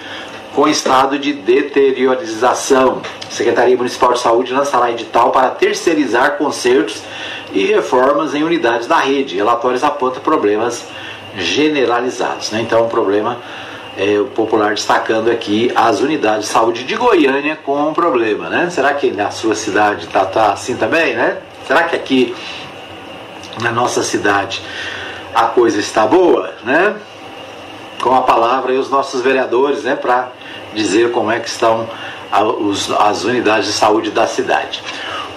[0.56, 3.02] com estado de deteriorização.
[3.30, 7.04] Secretaria Municipal de Saúde lançará edital para terceirizar consertos
[7.52, 9.36] e reformas em unidades da rede.
[9.36, 10.86] Relatórios apontam problemas
[11.38, 12.52] generalizados.
[12.52, 12.62] Né?
[12.62, 13.38] Então, o problema
[13.98, 18.50] é, o popular destacando aqui as unidades de saúde de Goiânia com um problema.
[18.50, 18.70] Né?
[18.70, 21.16] Será que na sua cidade está tá assim também?
[21.16, 21.38] Né?
[21.66, 22.36] Será que aqui
[23.62, 24.62] na nossa cidade
[25.34, 26.96] a coisa está boa, né?
[28.02, 30.30] Com a palavra e os nossos vereadores, né, para
[30.74, 31.88] dizer como é que estão
[33.00, 34.84] as unidades de saúde da cidade.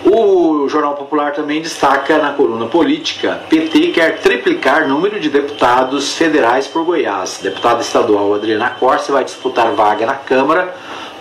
[0.04, 6.66] O Jornal Popular também destaca na coluna política: PT quer triplicar número de deputados federais
[6.66, 7.40] por Goiás.
[7.42, 10.74] Deputada estadual Adriana Corse vai disputar vaga na Câmara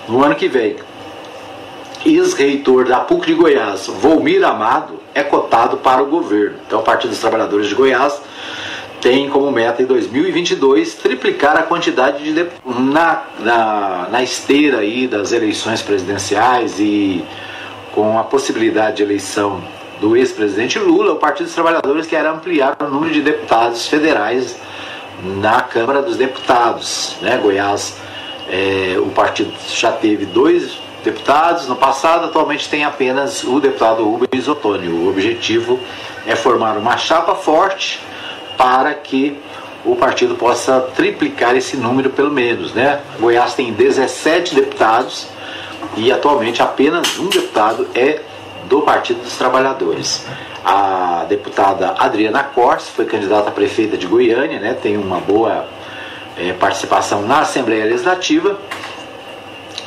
[0.07, 0.77] no ano que vem.
[2.05, 6.55] ex-reitor da PUC de Goiás, Volmir Amado, é cotado para o governo.
[6.65, 8.21] Então, o Partido dos Trabalhadores de Goiás
[9.01, 15.31] tem como meta em 2022 triplicar a quantidade de na, na, na esteira aí das
[15.33, 17.23] eleições presidenciais e
[17.93, 19.61] com a possibilidade de eleição
[19.99, 24.57] do ex-presidente Lula, o Partido dos Trabalhadores quer ampliar o número de deputados federais
[25.21, 27.17] na Câmara dos Deputados.
[27.21, 27.37] Né?
[27.37, 27.97] Goiás,
[28.49, 34.47] é, o partido já teve dois deputados no passado, atualmente tem apenas o deputado Rubens
[34.47, 34.87] Ottoni.
[34.87, 35.79] O objetivo
[36.25, 38.01] é formar uma chapa forte
[38.57, 39.37] para que
[39.85, 42.73] o partido possa triplicar esse número pelo menos.
[42.73, 42.99] Né?
[43.19, 45.27] Goiás tem 17 deputados
[45.95, 48.21] e atualmente apenas um deputado é
[48.65, 50.25] do Partido dos Trabalhadores.
[50.63, 54.73] A deputada Adriana Corse foi candidata a prefeita de Goiânia, né?
[54.73, 55.67] tem uma boa
[56.37, 58.57] é, participação na Assembleia Legislativa,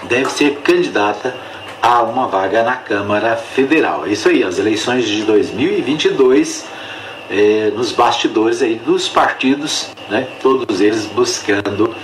[0.04, 1.34] deve ser candidata
[1.80, 4.06] a uma vaga na Câmara Federal.
[4.06, 6.66] É isso aí, as eleições de 2022
[7.30, 11.94] é, nos bastidores aí dos partidos, né, todos eles buscando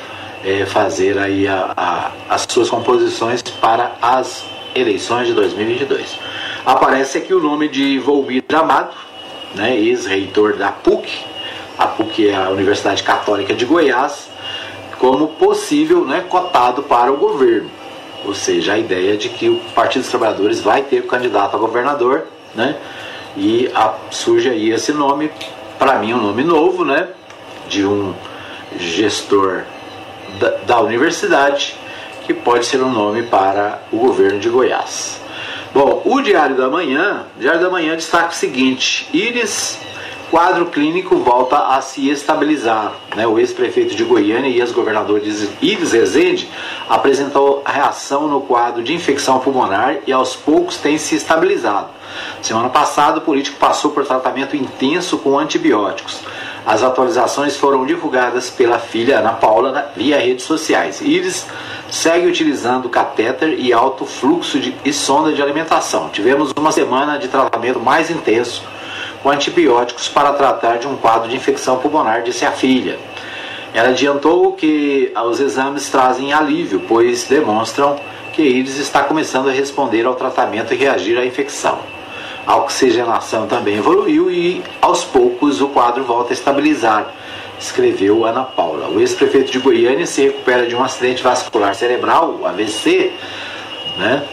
[0.45, 6.19] é, fazer aí a, a, as suas composições para as eleições de 2022.
[6.65, 8.95] Aparece aqui o nome de Volmir Amado,
[9.55, 11.25] né, ex-reitor da PUC,
[11.79, 14.29] a PUC é a Universidade Católica de Goiás,
[14.99, 17.71] como possível né, cotado para o governo.
[18.25, 22.27] Ou seja, a ideia de que o Partido dos Trabalhadores vai ter candidato a governador,
[22.53, 22.77] né?
[23.37, 25.31] E a, surge aí esse nome,
[25.79, 27.09] para mim um nome novo, né?
[27.69, 28.13] De um
[28.77, 29.63] gestor
[30.39, 31.77] da, da universidade,
[32.25, 35.21] que pode ser um nome para o governo de Goiás.
[35.73, 39.79] Bom, o Diário da Manhã, Diário da Manhã destaca o seguinte: Íris
[40.31, 42.93] quadro clínico volta a se estabilizar.
[43.17, 43.27] Né?
[43.27, 45.21] O ex-prefeito de Goiânia e ex-governador
[45.61, 46.49] Ives Rezende
[46.89, 51.89] apresentou reação no quadro de infecção pulmonar e aos poucos tem se estabilizado.
[52.43, 56.21] Semana passada, o político passou por tratamento intenso com antibióticos.
[56.69, 61.01] As atualizações foram divulgadas pela filha Ana Paula via redes sociais.
[61.01, 61.47] Ives
[61.91, 66.11] segue utilizando catéter e alto fluxo de, e sonda de alimentação.
[66.11, 68.63] Tivemos uma semana de tratamento mais intenso
[69.23, 72.99] com antibióticos para tratar de um quadro de infecção pulmonar, disse a filha.
[73.73, 77.99] Ela adiantou que os exames trazem alívio, pois demonstram
[78.35, 81.79] que Iris está começando a responder ao tratamento e reagir à infecção.
[82.49, 87.13] A oxigenação também evoluiu e, aos poucos, o quadro volta a estabilizar,
[87.61, 88.89] escreveu Ana Paula.
[88.89, 93.13] O ex-prefeito de Goiânia se recupera de um acidente vascular cerebral, AVC,
[93.99, 94.27] né,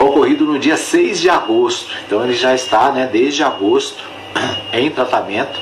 [0.00, 1.94] ocorrido no dia 6 de agosto.
[2.04, 4.02] Então ele já está, né, desde agosto,
[4.74, 5.60] em tratamento,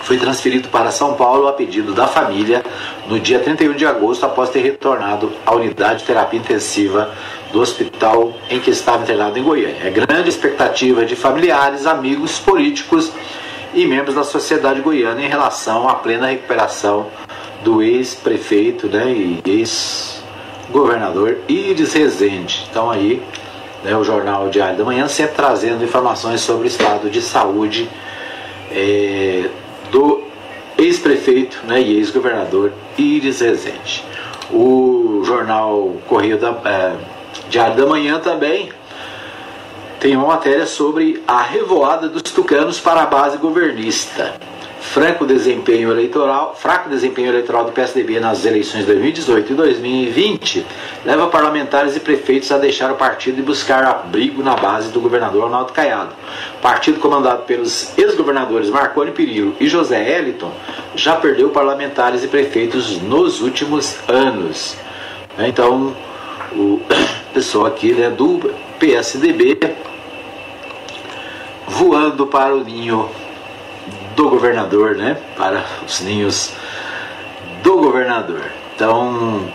[0.00, 2.64] foi transferido para São Paulo a pedido da família
[3.06, 7.10] no dia 31 de agosto, após ter retornado à unidade de terapia intensiva
[7.52, 9.82] do hospital em que estava internado em Goiânia.
[9.84, 13.12] É grande expectativa de familiares, amigos, políticos
[13.74, 17.06] e membros da sociedade goiana em relação à plena recuperação
[17.62, 22.66] do ex-prefeito né, e ex-governador Iris Rezende.
[22.70, 23.22] Então aí
[23.84, 27.88] né, o Jornal Diário da Manhã, sempre trazendo informações sobre o estado de saúde
[28.70, 29.48] é,
[29.90, 30.22] do
[30.78, 34.04] ex-prefeito né, e ex-governador Iris Rezende.
[34.50, 36.92] O jornal Correio da, é,
[37.52, 38.72] Diário da Manhã também
[40.00, 44.32] tem uma matéria sobre a revoada dos tucanos para a base governista
[44.80, 50.66] franco desempenho eleitoral, fraco desempenho eleitoral do PSDB nas eleições de 2018 e 2020
[51.04, 55.44] leva parlamentares e prefeitos a deixar o partido e buscar abrigo na base do governador
[55.44, 56.14] Arnaldo Caiado.
[56.62, 60.52] Partido comandado pelos ex-governadores Marconi Perillo e José Eliton
[60.94, 64.74] já perdeu parlamentares e prefeitos nos últimos anos.
[65.38, 65.94] Então,
[66.54, 66.80] o
[67.32, 69.58] pessoal aqui né, do PSDB
[71.66, 73.08] voando para o ninho
[74.14, 75.16] do governador, né?
[75.36, 76.52] Para os ninhos
[77.62, 78.44] do governador.
[78.74, 79.48] Então,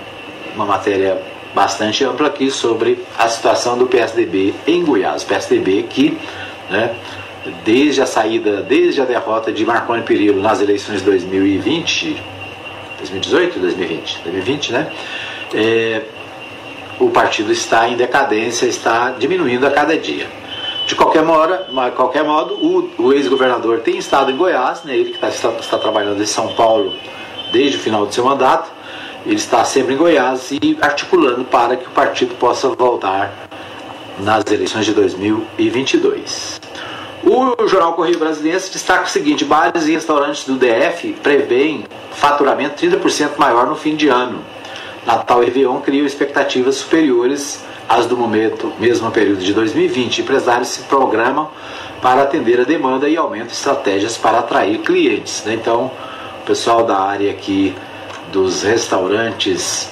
[0.56, 1.22] uma matéria
[1.54, 5.24] bastante ampla aqui sobre a situação do PSDB em Goiás.
[5.24, 6.18] PSDB que,
[6.70, 6.96] né,
[7.64, 12.18] desde a saída, desde a derrota de Marconi Perillo nas eleições de 2020,
[12.98, 14.92] 2018, 2020, 2020, né?
[15.54, 16.02] É,
[17.00, 20.28] o partido está em decadência, está diminuindo a cada dia.
[20.86, 25.20] De qualquer, mora, qualquer modo, o, o ex-governador tem estado em Goiás, né, ele que
[25.20, 26.94] tá, está, está trabalhando em São Paulo
[27.52, 28.72] desde o final do seu mandato,
[29.26, 33.34] ele está sempre em Goiás e articulando para que o partido possa voltar
[34.20, 36.62] nas eleições de 2022.
[37.24, 43.32] O Jornal Correio Brasileiro destaca o seguinte: bares e restaurantes do DF prevêem faturamento 30%
[43.38, 44.40] maior no fim de ano.
[45.08, 50.22] Natal e Réveillon criam expectativas superiores as do momento, mesmo período de 2020.
[50.22, 51.50] Empresários se programam
[52.02, 55.42] para atender a demanda e aumentam estratégias para atrair clientes.
[55.46, 55.54] Né?
[55.54, 55.90] Então,
[56.42, 57.74] o pessoal da área aqui
[58.34, 59.90] dos restaurantes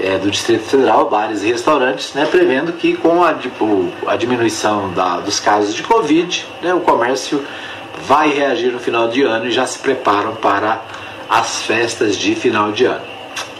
[0.00, 4.92] é, do Distrito Federal, bares e restaurantes, né, prevendo que com a, tipo, a diminuição
[4.92, 7.42] da, dos casos de Covid, né, o comércio
[8.02, 10.82] vai reagir no final de ano e já se preparam para
[11.30, 13.04] as festas de final de ano.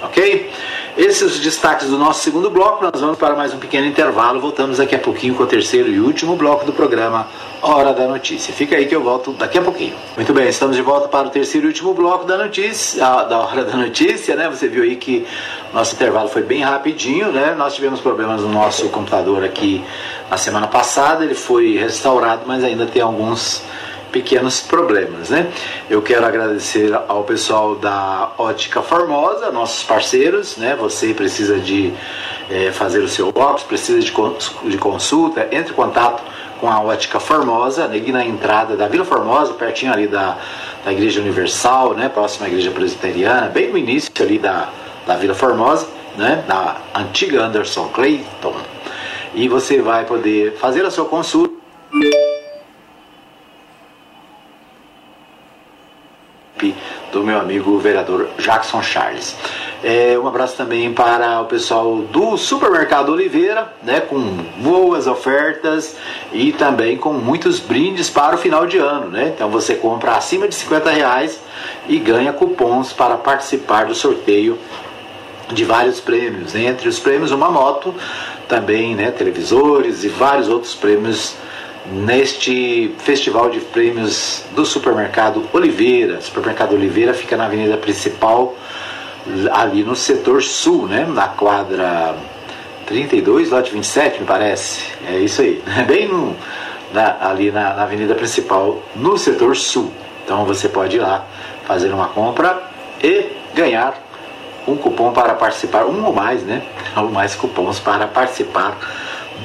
[0.03, 0.51] Ok?
[0.97, 2.83] Esses destaques do nosso segundo bloco.
[2.83, 4.41] Nós vamos para mais um pequeno intervalo.
[4.41, 7.29] Voltamos daqui a pouquinho com o terceiro e último bloco do programa
[7.61, 8.55] Hora da Notícia.
[8.55, 9.95] Fica aí que eu volto daqui a pouquinho.
[10.17, 13.63] Muito bem, estamos de volta para o terceiro e último bloco da notícia, da Hora
[13.63, 14.49] da Notícia, né?
[14.49, 15.27] Você viu aí que
[15.71, 17.55] nosso intervalo foi bem rapidinho, né?
[17.59, 19.85] Nós tivemos problemas no nosso computador aqui
[20.31, 23.63] na semana passada, ele foi restaurado, mas ainda tem alguns
[24.17, 25.53] pequenos problemas, né?
[25.91, 30.75] Eu quero agradecer ao pessoal da Ótica Formosa, nossos parceiros, né?
[30.77, 31.93] Você precisa de
[32.51, 34.11] é, fazer o seu óculos, precisa de,
[34.71, 36.23] de consulta, entre em contato
[36.59, 40.39] com a Ótica Formosa, ali na entrada da Vila Formosa, pertinho ali da,
[40.83, 42.09] da Igreja Universal, né?
[42.09, 44.71] Próxima à Igreja Presbiteriana, bem no início ali da,
[45.07, 45.87] da Vila Formosa,
[46.17, 46.43] né?
[46.49, 48.55] Da antiga Anderson Clayton.
[49.35, 51.55] E você vai poder fazer a sua consulta
[57.13, 59.37] do meu amigo vereador Jackson Charles.
[59.85, 64.19] É, um abraço também para o pessoal do Supermercado Oliveira, né, com
[64.59, 65.97] boas ofertas
[66.33, 69.09] e também com muitos brindes para o final de ano.
[69.09, 69.33] Né?
[69.35, 71.41] Então você compra acima de 50 reais
[71.89, 74.59] e ganha cupons para participar do sorteio
[75.53, 76.55] de vários prêmios.
[76.55, 77.95] Entre os prêmios, uma moto,
[78.49, 81.35] também né, televisores e vários outros prêmios
[81.93, 86.19] neste festival de prêmios do supermercado Oliveira.
[86.19, 88.55] O supermercado Oliveira fica na avenida principal,
[89.53, 91.07] ali no setor sul, né?
[91.09, 92.15] na quadra
[92.87, 94.83] 32, lote 27, me parece.
[95.09, 96.37] É isso aí, bem no,
[96.93, 99.93] na, ali na, na avenida principal, no setor sul.
[100.25, 101.25] Então você pode ir lá
[101.67, 102.63] fazer uma compra
[103.03, 103.95] e ganhar
[104.67, 106.63] um cupom para participar, um ou mais, né?
[106.97, 108.77] Ou mais cupons para participar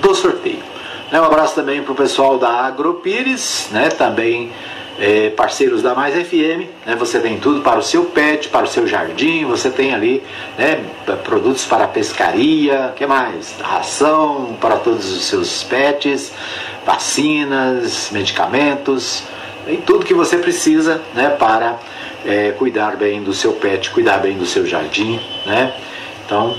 [0.02, 0.71] do sorteio.
[1.12, 3.90] Né, um abraço também para o pessoal da Agropires, né?
[3.90, 4.50] também
[4.98, 6.70] é, parceiros da Mais FM.
[6.86, 6.96] Né?
[6.98, 9.44] Você tem tudo para o seu pet, para o seu jardim.
[9.44, 10.24] Você tem ali
[10.58, 10.82] né,
[11.26, 13.54] produtos para pescaria, que mais?
[13.60, 16.32] Ração para todos os seus pets,
[16.86, 19.24] vacinas, medicamentos,
[19.68, 21.78] e tudo que você precisa né, para
[22.26, 25.20] é, cuidar bem do seu pet, cuidar bem do seu jardim.
[25.46, 25.74] Né?
[26.26, 26.56] Então,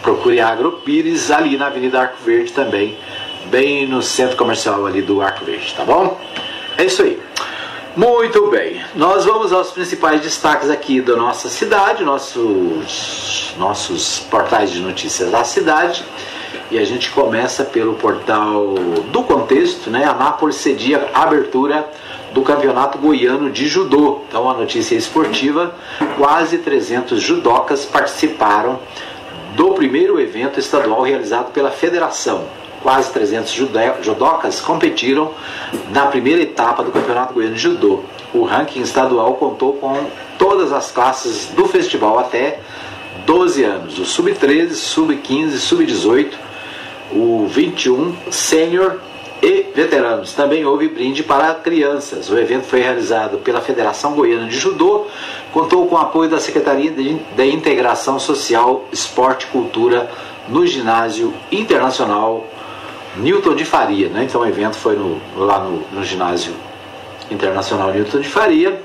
[0.00, 2.96] procure a Agropires ali na Avenida Arco Verde também
[3.54, 6.20] bem no centro comercial ali do Arco Verde, tá bom?
[6.76, 7.22] É isso aí.
[7.96, 14.80] Muito bem, nós vamos aos principais destaques aqui da nossa cidade, nossos, nossos portais de
[14.80, 16.04] notícias da cidade.
[16.68, 18.74] E a gente começa pelo portal
[19.12, 20.04] do contexto, né?
[20.04, 21.88] Anápolis cedia a abertura
[22.32, 24.22] do Campeonato Goiano de Judô.
[24.28, 25.76] Então, a notícia esportiva:
[26.18, 28.80] quase 300 judocas participaram
[29.54, 33.50] do primeiro evento estadual realizado pela federação quase 300
[34.02, 35.32] judocas competiram
[35.90, 38.00] na primeira etapa do Campeonato Goiano de Judô.
[38.34, 40.06] O ranking estadual contou com
[40.38, 42.60] todas as classes do festival até
[43.24, 46.32] 12 anos, o sub-13, sub-15, sub-18,
[47.10, 49.00] o 21, sênior
[49.42, 50.34] e veteranos.
[50.34, 52.28] Também houve brinde para crianças.
[52.28, 55.06] O evento foi realizado pela Federação Goiana de Judô,
[55.54, 60.10] contou com o apoio da Secretaria de Integração Social, Esporte e Cultura
[60.48, 62.46] no Ginásio Internacional
[63.16, 64.24] Newton de Faria, né?
[64.24, 66.54] Então o evento foi no, lá no, no ginásio
[67.30, 68.80] internacional Newton de Faria.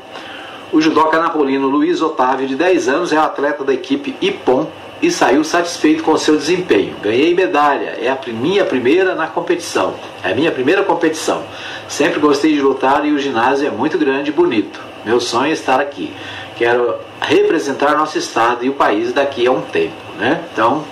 [0.72, 4.68] O judoca napolino Luiz Otávio, de 10 anos, é atleta da equipe IPOM
[5.02, 6.96] e saiu satisfeito com seu desempenho.
[7.02, 11.44] Ganhei medalha, é a minha primeira na competição, é a minha primeira competição.
[11.88, 14.80] Sempre gostei de lutar e o ginásio é muito grande e bonito.
[15.06, 16.14] Meu sonho é estar aqui.
[16.56, 20.44] Quero representar nosso estado e o país daqui a um tempo, né?
[20.52, 20.84] Então,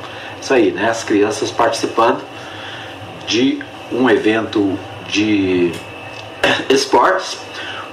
[0.41, 0.89] isso aí, né?
[0.89, 2.21] As crianças participando
[3.27, 3.59] de
[3.91, 5.71] um evento de
[6.69, 7.37] esportes.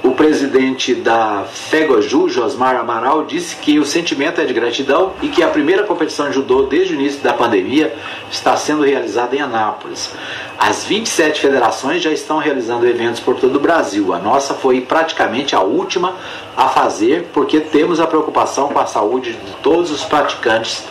[0.03, 5.43] O presidente da FEGOJU, Josmar Amaral, disse que o sentimento é de gratidão e que
[5.43, 7.95] a primeira competição de judô desde o início da pandemia
[8.31, 10.11] está sendo realizada em Anápolis.
[10.59, 14.13] As 27 federações já estão realizando eventos por todo o Brasil.
[14.13, 16.15] A nossa foi praticamente a última
[16.55, 20.85] a fazer, porque temos a preocupação com a saúde de todos os praticantes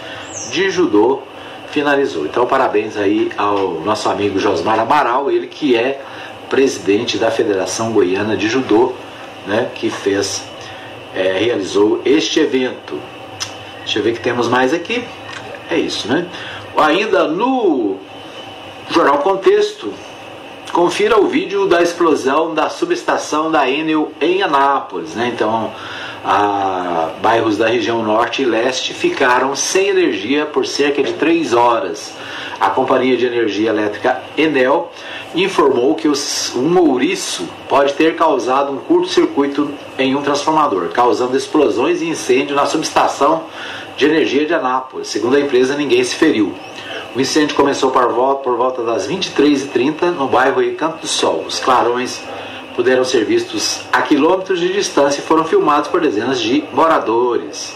[0.51, 1.21] de judô
[1.73, 2.25] finalizou.
[2.27, 5.99] Então, parabéns aí ao nosso amigo Josmar Amaral, ele que é
[6.47, 8.93] presidente da Federação Goiana de Judô,
[9.47, 10.43] né, que fez,
[11.15, 12.99] é, realizou este evento.
[13.79, 15.03] Deixa eu ver que temos mais aqui.
[15.69, 16.27] É isso, né?
[16.77, 17.97] Ainda no
[19.23, 19.91] contexto,
[20.71, 25.15] confira o vídeo da explosão da subestação da Enel em Anápolis.
[25.15, 25.31] Né?
[25.33, 25.71] Então,
[26.23, 32.13] a, bairros da região norte e leste ficaram sem energia por cerca de três horas.
[32.59, 34.91] A Companhia de Energia Elétrica Enel
[35.35, 42.01] informou que os, um ouriço pode ter causado um curto-circuito em um transformador, causando explosões
[42.01, 43.43] e incêndio na subestação
[43.97, 45.07] de energia de Anápolis.
[45.07, 46.53] Segundo a empresa, ninguém se feriu.
[47.15, 51.43] O incêndio começou por volta, por volta das 23h30 no bairro Recanto do Sol.
[51.47, 52.21] Os clarões
[52.75, 57.75] puderam ser vistos a quilômetros de distância e foram filmados por dezenas de moradores.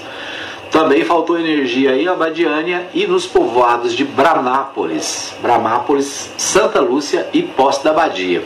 [0.71, 7.83] Também faltou energia em Abadiânia e nos povoados de Bramápolis, Bramápolis, Santa Lúcia e Posse
[7.83, 8.43] da Abadia.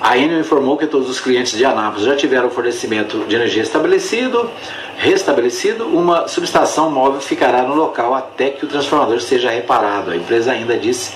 [0.00, 3.62] A Enel informou que todos os clientes de Anápolis já tiveram o fornecimento de energia
[3.62, 4.48] estabelecido,
[4.96, 5.84] restabelecido.
[5.84, 10.10] Uma subestação móvel ficará no local até que o transformador seja reparado.
[10.10, 11.12] A empresa ainda disse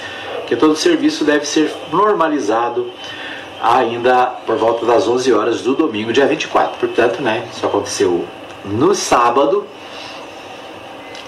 [0.46, 2.90] que todo o serviço deve ser normalizado
[3.62, 6.78] ainda por volta das 11 horas do domingo, dia 24.
[6.78, 8.24] Portanto, né, isso aconteceu
[8.64, 9.66] no sábado.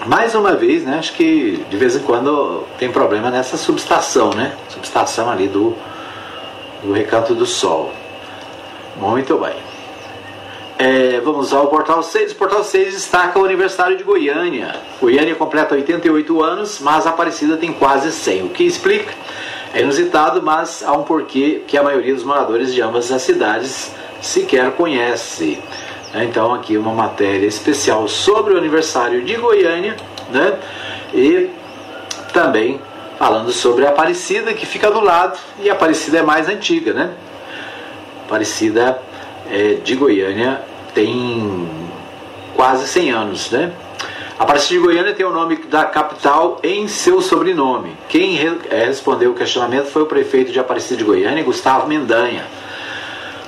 [0.05, 4.55] Mais uma vez, né, acho que de vez em quando tem problema nessa subestação, né?
[4.69, 5.75] Subestação ali do,
[6.83, 7.91] do Recanto do Sol.
[8.95, 9.55] Muito bem.
[10.79, 12.33] É, vamos ao Portal 6.
[12.33, 14.75] O Portal 6 destaca o aniversário de Goiânia.
[15.01, 18.43] Goiânia completa 88 anos, mas Aparecida tem quase 100.
[18.43, 19.11] O que explica?
[19.73, 23.91] É inusitado, mas há um porquê que a maioria dos moradores de ambas as cidades
[24.21, 25.61] sequer conhece.
[26.13, 26.25] Né?
[26.25, 29.95] Então, aqui uma matéria especial sobre o aniversário de Goiânia
[30.31, 30.57] né?
[31.13, 31.49] e
[32.33, 32.79] também
[33.17, 36.93] falando sobre a Aparecida, que fica do lado, e a Aparecida é mais antiga.
[36.93, 37.11] Né?
[38.25, 39.01] Aparecida
[39.49, 40.61] é, de Goiânia
[40.93, 41.67] tem
[42.55, 43.51] quase 100 anos.
[43.51, 43.71] Né?
[44.39, 47.97] A Aparecida de Goiânia tem o nome da capital em seu sobrenome.
[48.07, 52.45] Quem re é, respondeu o questionamento foi o prefeito de Aparecida de Goiânia, Gustavo Mendanha.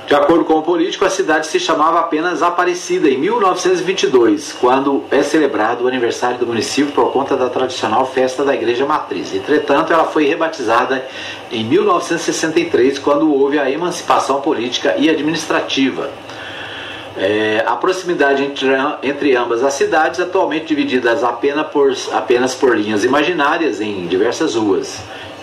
[0.08, 5.22] De acordo com o político, a cidade se chamava apenas Aparecida em 1922, quando é
[5.22, 9.32] celebrado o aniversário do município por conta da tradicional festa da Igreja Matriz.
[9.32, 11.06] Entretanto, ela foi rebatizada
[11.52, 16.10] em 1963, quando houve a emancipação política e administrativa.
[17.16, 18.68] É, a proximidade entre,
[19.02, 24.98] entre ambas as cidades, atualmente divididas apenas por, apenas por linhas imaginárias em diversas ruas.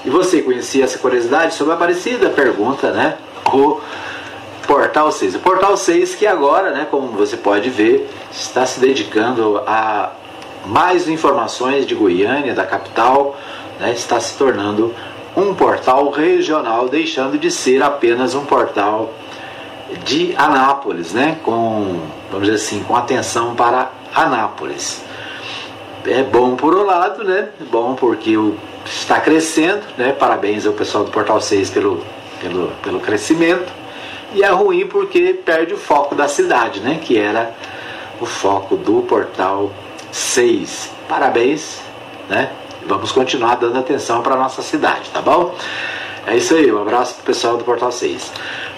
[0.06, 2.30] E você conhecia essa curiosidade sobre a Aparecida?
[2.30, 3.18] Pergunta, né?
[3.52, 3.82] O
[4.66, 5.36] Portal 6.
[5.36, 10.12] O Portal 6 que agora, né, como você pode ver, está se dedicando a
[10.66, 13.38] mais informações de Goiânia, da capital,
[13.80, 14.94] né, está se tornando
[15.36, 19.14] um portal regional, deixando de ser apenas um portal
[20.04, 21.38] de Anápolis, né?
[21.44, 25.02] com, vamos dizer assim, com atenção para Anápolis.
[26.06, 27.50] É bom por um lado, né?
[27.60, 28.38] É bom porque
[28.86, 30.14] está crescendo, né?
[30.14, 32.04] Parabéns ao pessoal do Portal 6 pelo,
[32.40, 33.72] pelo, pelo crescimento.
[34.34, 37.00] E é ruim porque perde o foco da cidade, né?
[37.04, 37.54] Que era
[38.22, 39.72] o foco do Portal
[40.12, 40.92] 6.
[41.10, 41.82] Parabéns,
[42.30, 42.52] né?
[42.86, 45.54] Vamos continuar dando atenção para a nossa cidade, tá bom?
[46.26, 48.32] É isso aí, um abraço pro pessoal do Portal 6.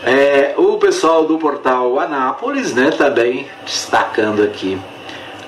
[0.04, 4.80] É, o pessoal do portal Anápolis, né, também destacando aqui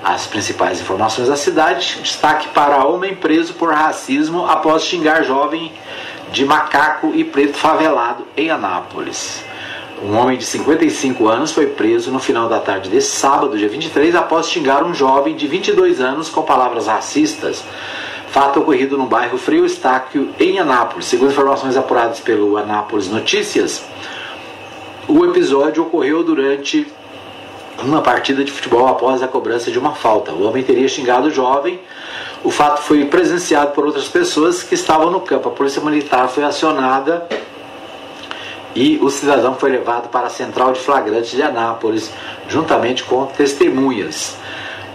[0.03, 1.99] as principais informações da cidade.
[2.01, 5.71] Destaque para homem preso por racismo após xingar jovem
[6.31, 9.43] de macaco e preto favelado em Anápolis.
[10.03, 14.15] Um homem de 55 anos foi preso no final da tarde desse sábado, dia 23,
[14.15, 17.63] após xingar um jovem de 22 anos com palavras racistas.
[18.29, 21.05] Fato ocorrido no bairro Frio Estáquio, em Anápolis.
[21.05, 23.83] Segundo informações apuradas pelo Anápolis Notícias,
[25.07, 26.87] o episódio ocorreu durante
[27.83, 30.31] uma partida de futebol após a cobrança de uma falta.
[30.31, 31.79] O homem teria xingado o jovem.
[32.43, 35.49] O fato foi presenciado por outras pessoas que estavam no campo.
[35.49, 37.27] A polícia militar foi acionada
[38.75, 42.11] e o cidadão foi levado para a central de flagrantes de Anápolis,
[42.47, 44.37] juntamente com testemunhas.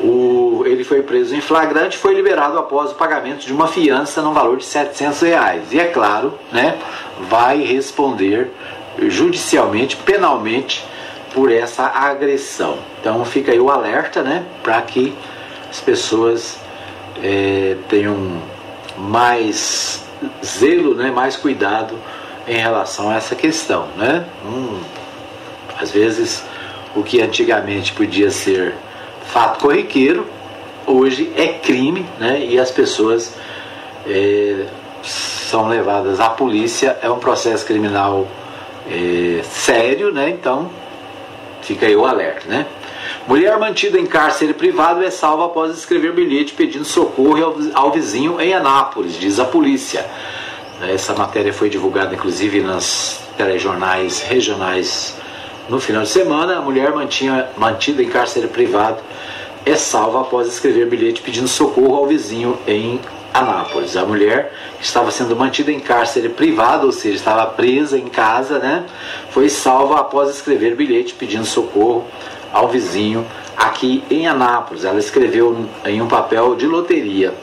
[0.00, 4.32] O, ele foi preso em flagrante foi liberado após o pagamento de uma fiança no
[4.32, 5.72] valor de 700 reais.
[5.72, 6.76] E é claro, né,
[7.30, 8.52] vai responder
[9.08, 10.84] judicialmente, penalmente,
[11.34, 12.78] por essa agressão.
[13.00, 15.14] Então fica aí o alerta, né, para que
[15.70, 16.58] as pessoas
[17.22, 18.40] é, tenham
[18.96, 20.04] mais
[20.44, 21.98] zelo, né, mais cuidado
[22.48, 24.24] em relação a essa questão, né?
[24.44, 24.80] Hum,
[25.78, 26.42] às vezes
[26.94, 28.74] o que antigamente podia ser
[29.26, 30.26] fato corriqueiro,
[30.86, 32.40] hoje é crime, né?
[32.40, 33.34] E as pessoas
[34.06, 34.66] é,
[35.02, 38.26] são levadas à polícia, é um processo criminal
[38.90, 40.30] é, sério, né?
[40.30, 40.70] Então
[41.62, 42.66] fica aí o alerta, né?
[43.26, 48.54] Mulher mantida em cárcere privado é salva após escrever bilhete pedindo socorro ao, vizinho em
[48.54, 50.06] Anápolis, diz a polícia.
[50.80, 55.16] Essa matéria foi divulgada inclusive nas telejornais regionais
[55.68, 56.58] no final de semana.
[56.58, 58.98] A mulher mantinha, mantida em cárcere privado
[59.64, 63.00] é salva após escrever bilhete pedindo socorro ao vizinho em
[63.38, 63.96] Anápolis.
[63.96, 68.84] A mulher estava sendo mantida em cárcere privado, ou seja, estava presa em casa, né,
[69.30, 72.04] foi salva após escrever bilhete pedindo socorro
[72.52, 73.26] ao vizinho
[73.56, 74.84] aqui em Anápolis.
[74.84, 77.34] Ela escreveu em um papel de loteria.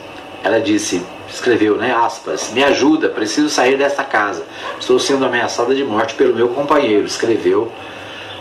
[0.43, 4.43] Ela disse, escreveu, né, aspas, me ajuda, preciso sair desta casa.
[4.79, 7.71] Estou sendo ameaçada de morte pelo meu companheiro, escreveu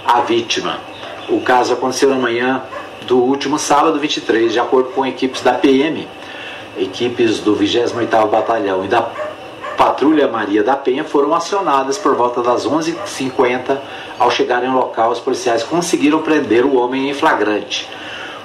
[0.05, 0.80] a vítima.
[1.28, 2.62] O caso aconteceu na manhã
[3.07, 6.09] do último sábado 23, de acordo com equipes da PM,
[6.77, 9.03] equipes do 28º Batalhão e da
[9.77, 13.79] Patrulha Maria da Penha foram acionadas por volta das 11h50.
[14.18, 17.89] Ao chegarem ao local, os policiais conseguiram prender o homem em flagrante.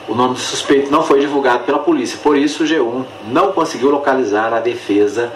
[0.08, 3.92] O nome do suspeito não foi divulgado pela polícia, por isso o G1 não conseguiu
[3.92, 5.32] localizar a defesa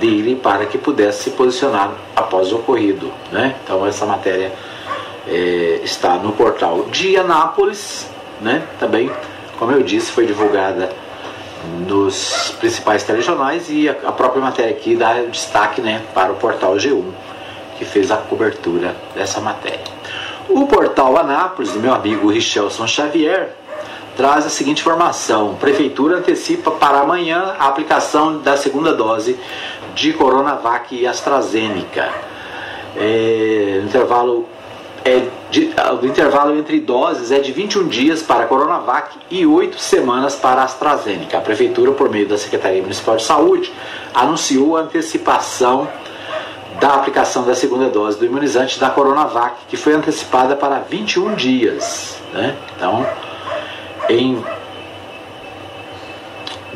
[0.00, 3.12] dele para que pudesse se posicionar após o ocorrido.
[3.30, 3.54] Né?
[3.62, 4.52] Então essa matéria
[5.28, 8.64] é, está no portal de Anápolis, né?
[8.80, 9.10] também,
[9.58, 10.90] como eu disse, foi divulgada
[11.86, 17.04] nos principais telejornais e a, própria matéria aqui dá destaque né, para o portal G1,
[17.78, 19.84] que fez a cobertura dessa matéria.
[20.48, 23.50] O portal Anápolis, do meu amigo Richelson Xavier,
[24.16, 29.38] traz a seguinte informação: Prefeitura antecipa para amanhã a aplicação da segunda dose
[29.94, 32.10] de Coronavac e AstraZeneca.
[32.96, 34.48] É, no intervalo
[35.06, 35.70] é de,
[36.02, 40.62] o intervalo entre doses é de 21 dias para a Coronavac e 8 semanas para
[40.62, 41.38] a AstraZeneca.
[41.38, 43.72] A Prefeitura, por meio da Secretaria Municipal de Saúde,
[44.12, 45.88] anunciou a antecipação
[46.80, 52.18] da aplicação da segunda dose do imunizante da Coronavac, que foi antecipada para 21 dias.
[52.32, 52.56] Né?
[52.76, 53.06] Então,
[54.08, 54.44] em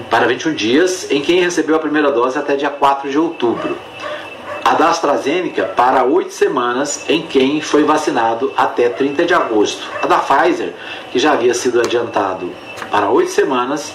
[0.08, 3.76] para 21 dias em quem recebeu a primeira dose até dia 4 de outubro
[4.70, 9.82] a da AstraZeneca para oito semanas em quem foi vacinado até 30 de agosto.
[10.00, 10.72] A da Pfizer,
[11.10, 12.48] que já havia sido adiantado
[12.88, 13.92] para oito semanas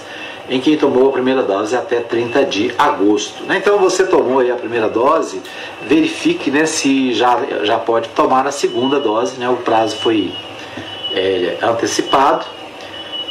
[0.50, 3.42] em quem tomou a primeira dose até 30 de agosto.
[3.44, 3.56] Né?
[3.56, 5.40] Então você tomou a primeira dose,
[5.88, 9.48] verifique né, se já, já pode tomar a segunda dose, né?
[9.48, 10.30] o prazo foi
[11.14, 12.44] é, antecipado.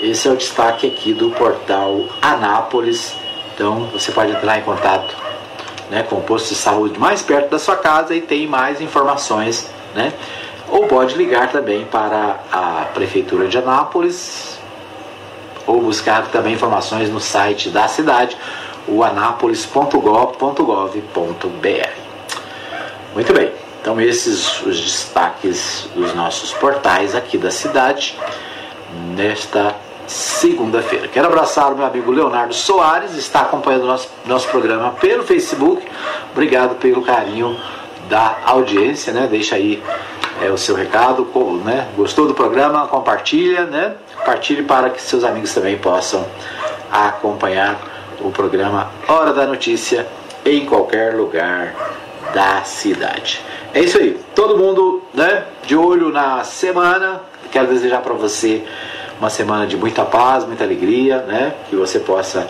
[0.02, 3.16] Esse é o destaque aqui do portal Anápolis.
[3.54, 5.25] Então você pode entrar em contato
[5.90, 9.70] né, com o posto de saúde mais perto da sua casa e tem mais informações,
[9.94, 10.14] né?
[10.68, 14.58] Ou pode ligar também para a Prefeitura de Anápolis
[15.68, 18.38] ou buscar também informações no site da cidade,
[18.88, 21.90] o anápolis.gov.br.
[23.14, 28.18] Muito bem, então esses os destaques dos nossos portais aqui da cidade
[29.16, 29.76] nesta
[30.08, 31.08] segunda-feira.
[31.08, 35.86] Quero abraçar o meu amigo Leonardo Soares, está acompanhando nosso, nosso programa pelo Facebook.
[36.32, 37.58] Obrigado pelo carinho
[38.10, 39.28] da audiência, né?
[39.30, 39.82] Deixa aí
[40.42, 41.28] é, o seu recado,
[41.64, 41.88] né?
[41.96, 42.88] Gostou do programa?
[42.88, 43.96] Compartilha, né?
[44.18, 46.26] Compartilhe para que seus amigos também possam
[46.92, 47.78] acompanhar
[48.22, 50.08] o programa Hora da Notícia
[50.46, 51.74] em qualquer lugar
[52.34, 53.42] da cidade.
[53.74, 54.20] É isso aí.
[54.34, 55.46] Todo mundo, né?
[55.66, 57.22] De olho na semana.
[57.52, 58.64] Quero desejar para você
[59.20, 61.54] uma semana de muita paz, muita alegria, né?
[61.70, 62.48] Que você possa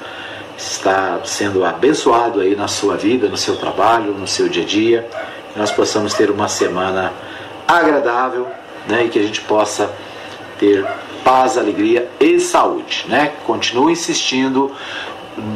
[0.57, 5.07] estar sendo abençoado aí na sua vida, no seu trabalho, no seu dia a dia.
[5.53, 7.13] Que nós possamos ter uma semana
[7.67, 8.47] agradável,
[8.87, 9.05] né?
[9.05, 9.89] E que a gente possa
[10.59, 10.85] ter
[11.23, 13.33] paz, alegria e saúde, né?
[13.45, 14.71] Continue insistindo.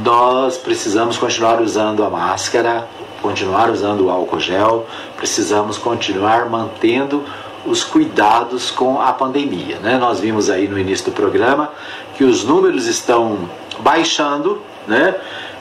[0.04, 2.88] Nós precisamos continuar usando a máscara,
[3.22, 4.86] continuar usando o álcool gel,
[5.16, 7.24] precisamos continuar mantendo
[7.66, 9.78] os cuidados com a pandemia.
[9.78, 9.98] Né?
[9.98, 11.72] Nós vimos aí no início do programa
[12.16, 13.50] que os números estão
[13.80, 15.16] baixando, né?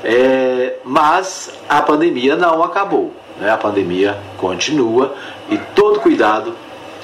[0.04, 3.12] É, mas a pandemia não acabou.
[3.40, 3.50] Né?
[3.50, 5.14] A pandemia continua
[5.50, 6.54] e todo cuidado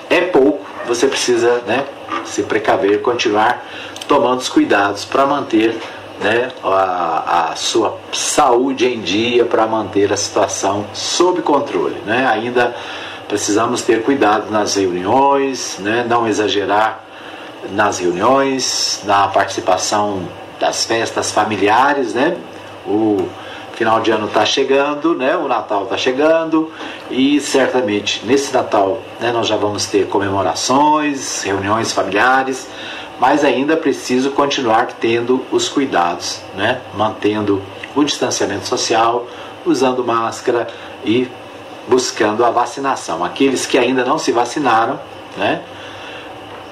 [0.08, 0.64] é pouco.
[0.86, 1.84] Você precisa né,
[2.24, 3.64] se precaver, continuar
[4.06, 5.76] tomando os cuidados para manter
[6.20, 11.96] né, a, a, sua saúde em dia, para manter a situação sob controle.
[12.06, 12.26] Né?
[12.26, 12.74] Ainda
[13.28, 16.04] precisamos ter cuidado nas reuniões, né?
[16.08, 17.04] não exagerar
[17.72, 20.28] nas reuniões, na participação
[20.60, 22.36] das festas familiares, né?
[22.86, 23.28] O
[23.74, 25.36] final de ano está chegando, né?
[25.36, 26.70] O Natal está chegando
[27.10, 32.68] e certamente nesse Natal, né, nós já vamos ter comemorações, reuniões familiares,
[33.18, 36.80] mas ainda preciso continuar tendo os cuidados, né?
[36.94, 37.62] Mantendo
[37.94, 39.26] o distanciamento social,
[39.64, 40.66] usando máscara
[41.04, 41.28] e
[41.88, 43.24] buscando a vacinação.
[43.24, 44.98] Aqueles que ainda não se vacinaram,
[45.36, 45.62] né?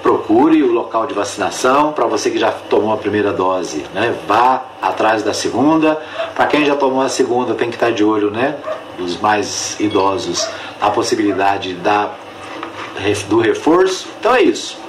[0.02, 1.92] Procure o local de vacinação.
[1.92, 4.14] Para você que já tomou a primeira dose, né?
[4.26, 6.00] Vá atrás da segunda.
[6.34, 8.56] Para quem já tomou a segunda, tem que estar de olho, né?
[8.96, 10.48] dos mais idosos
[10.80, 12.10] a possibilidade da,
[13.28, 14.08] do reforço.
[14.18, 14.81] Então é isso.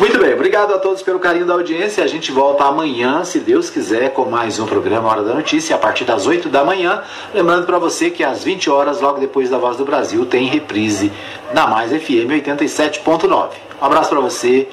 [0.00, 2.02] Muito bem, obrigado a todos pelo carinho da audiência.
[2.02, 5.78] A gente volta amanhã, se Deus quiser, com mais um programa Hora da Notícia, a
[5.78, 7.02] partir das 8 da manhã.
[7.34, 11.12] Lembrando para você que às 20 horas, logo depois da Voz do Brasil, tem reprise
[11.52, 13.50] na Mais FM 87.9.
[13.78, 14.70] Um abraço para você,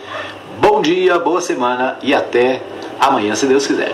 [0.62, 2.62] bom dia, boa semana e até
[2.98, 3.94] amanhã, se Deus quiser.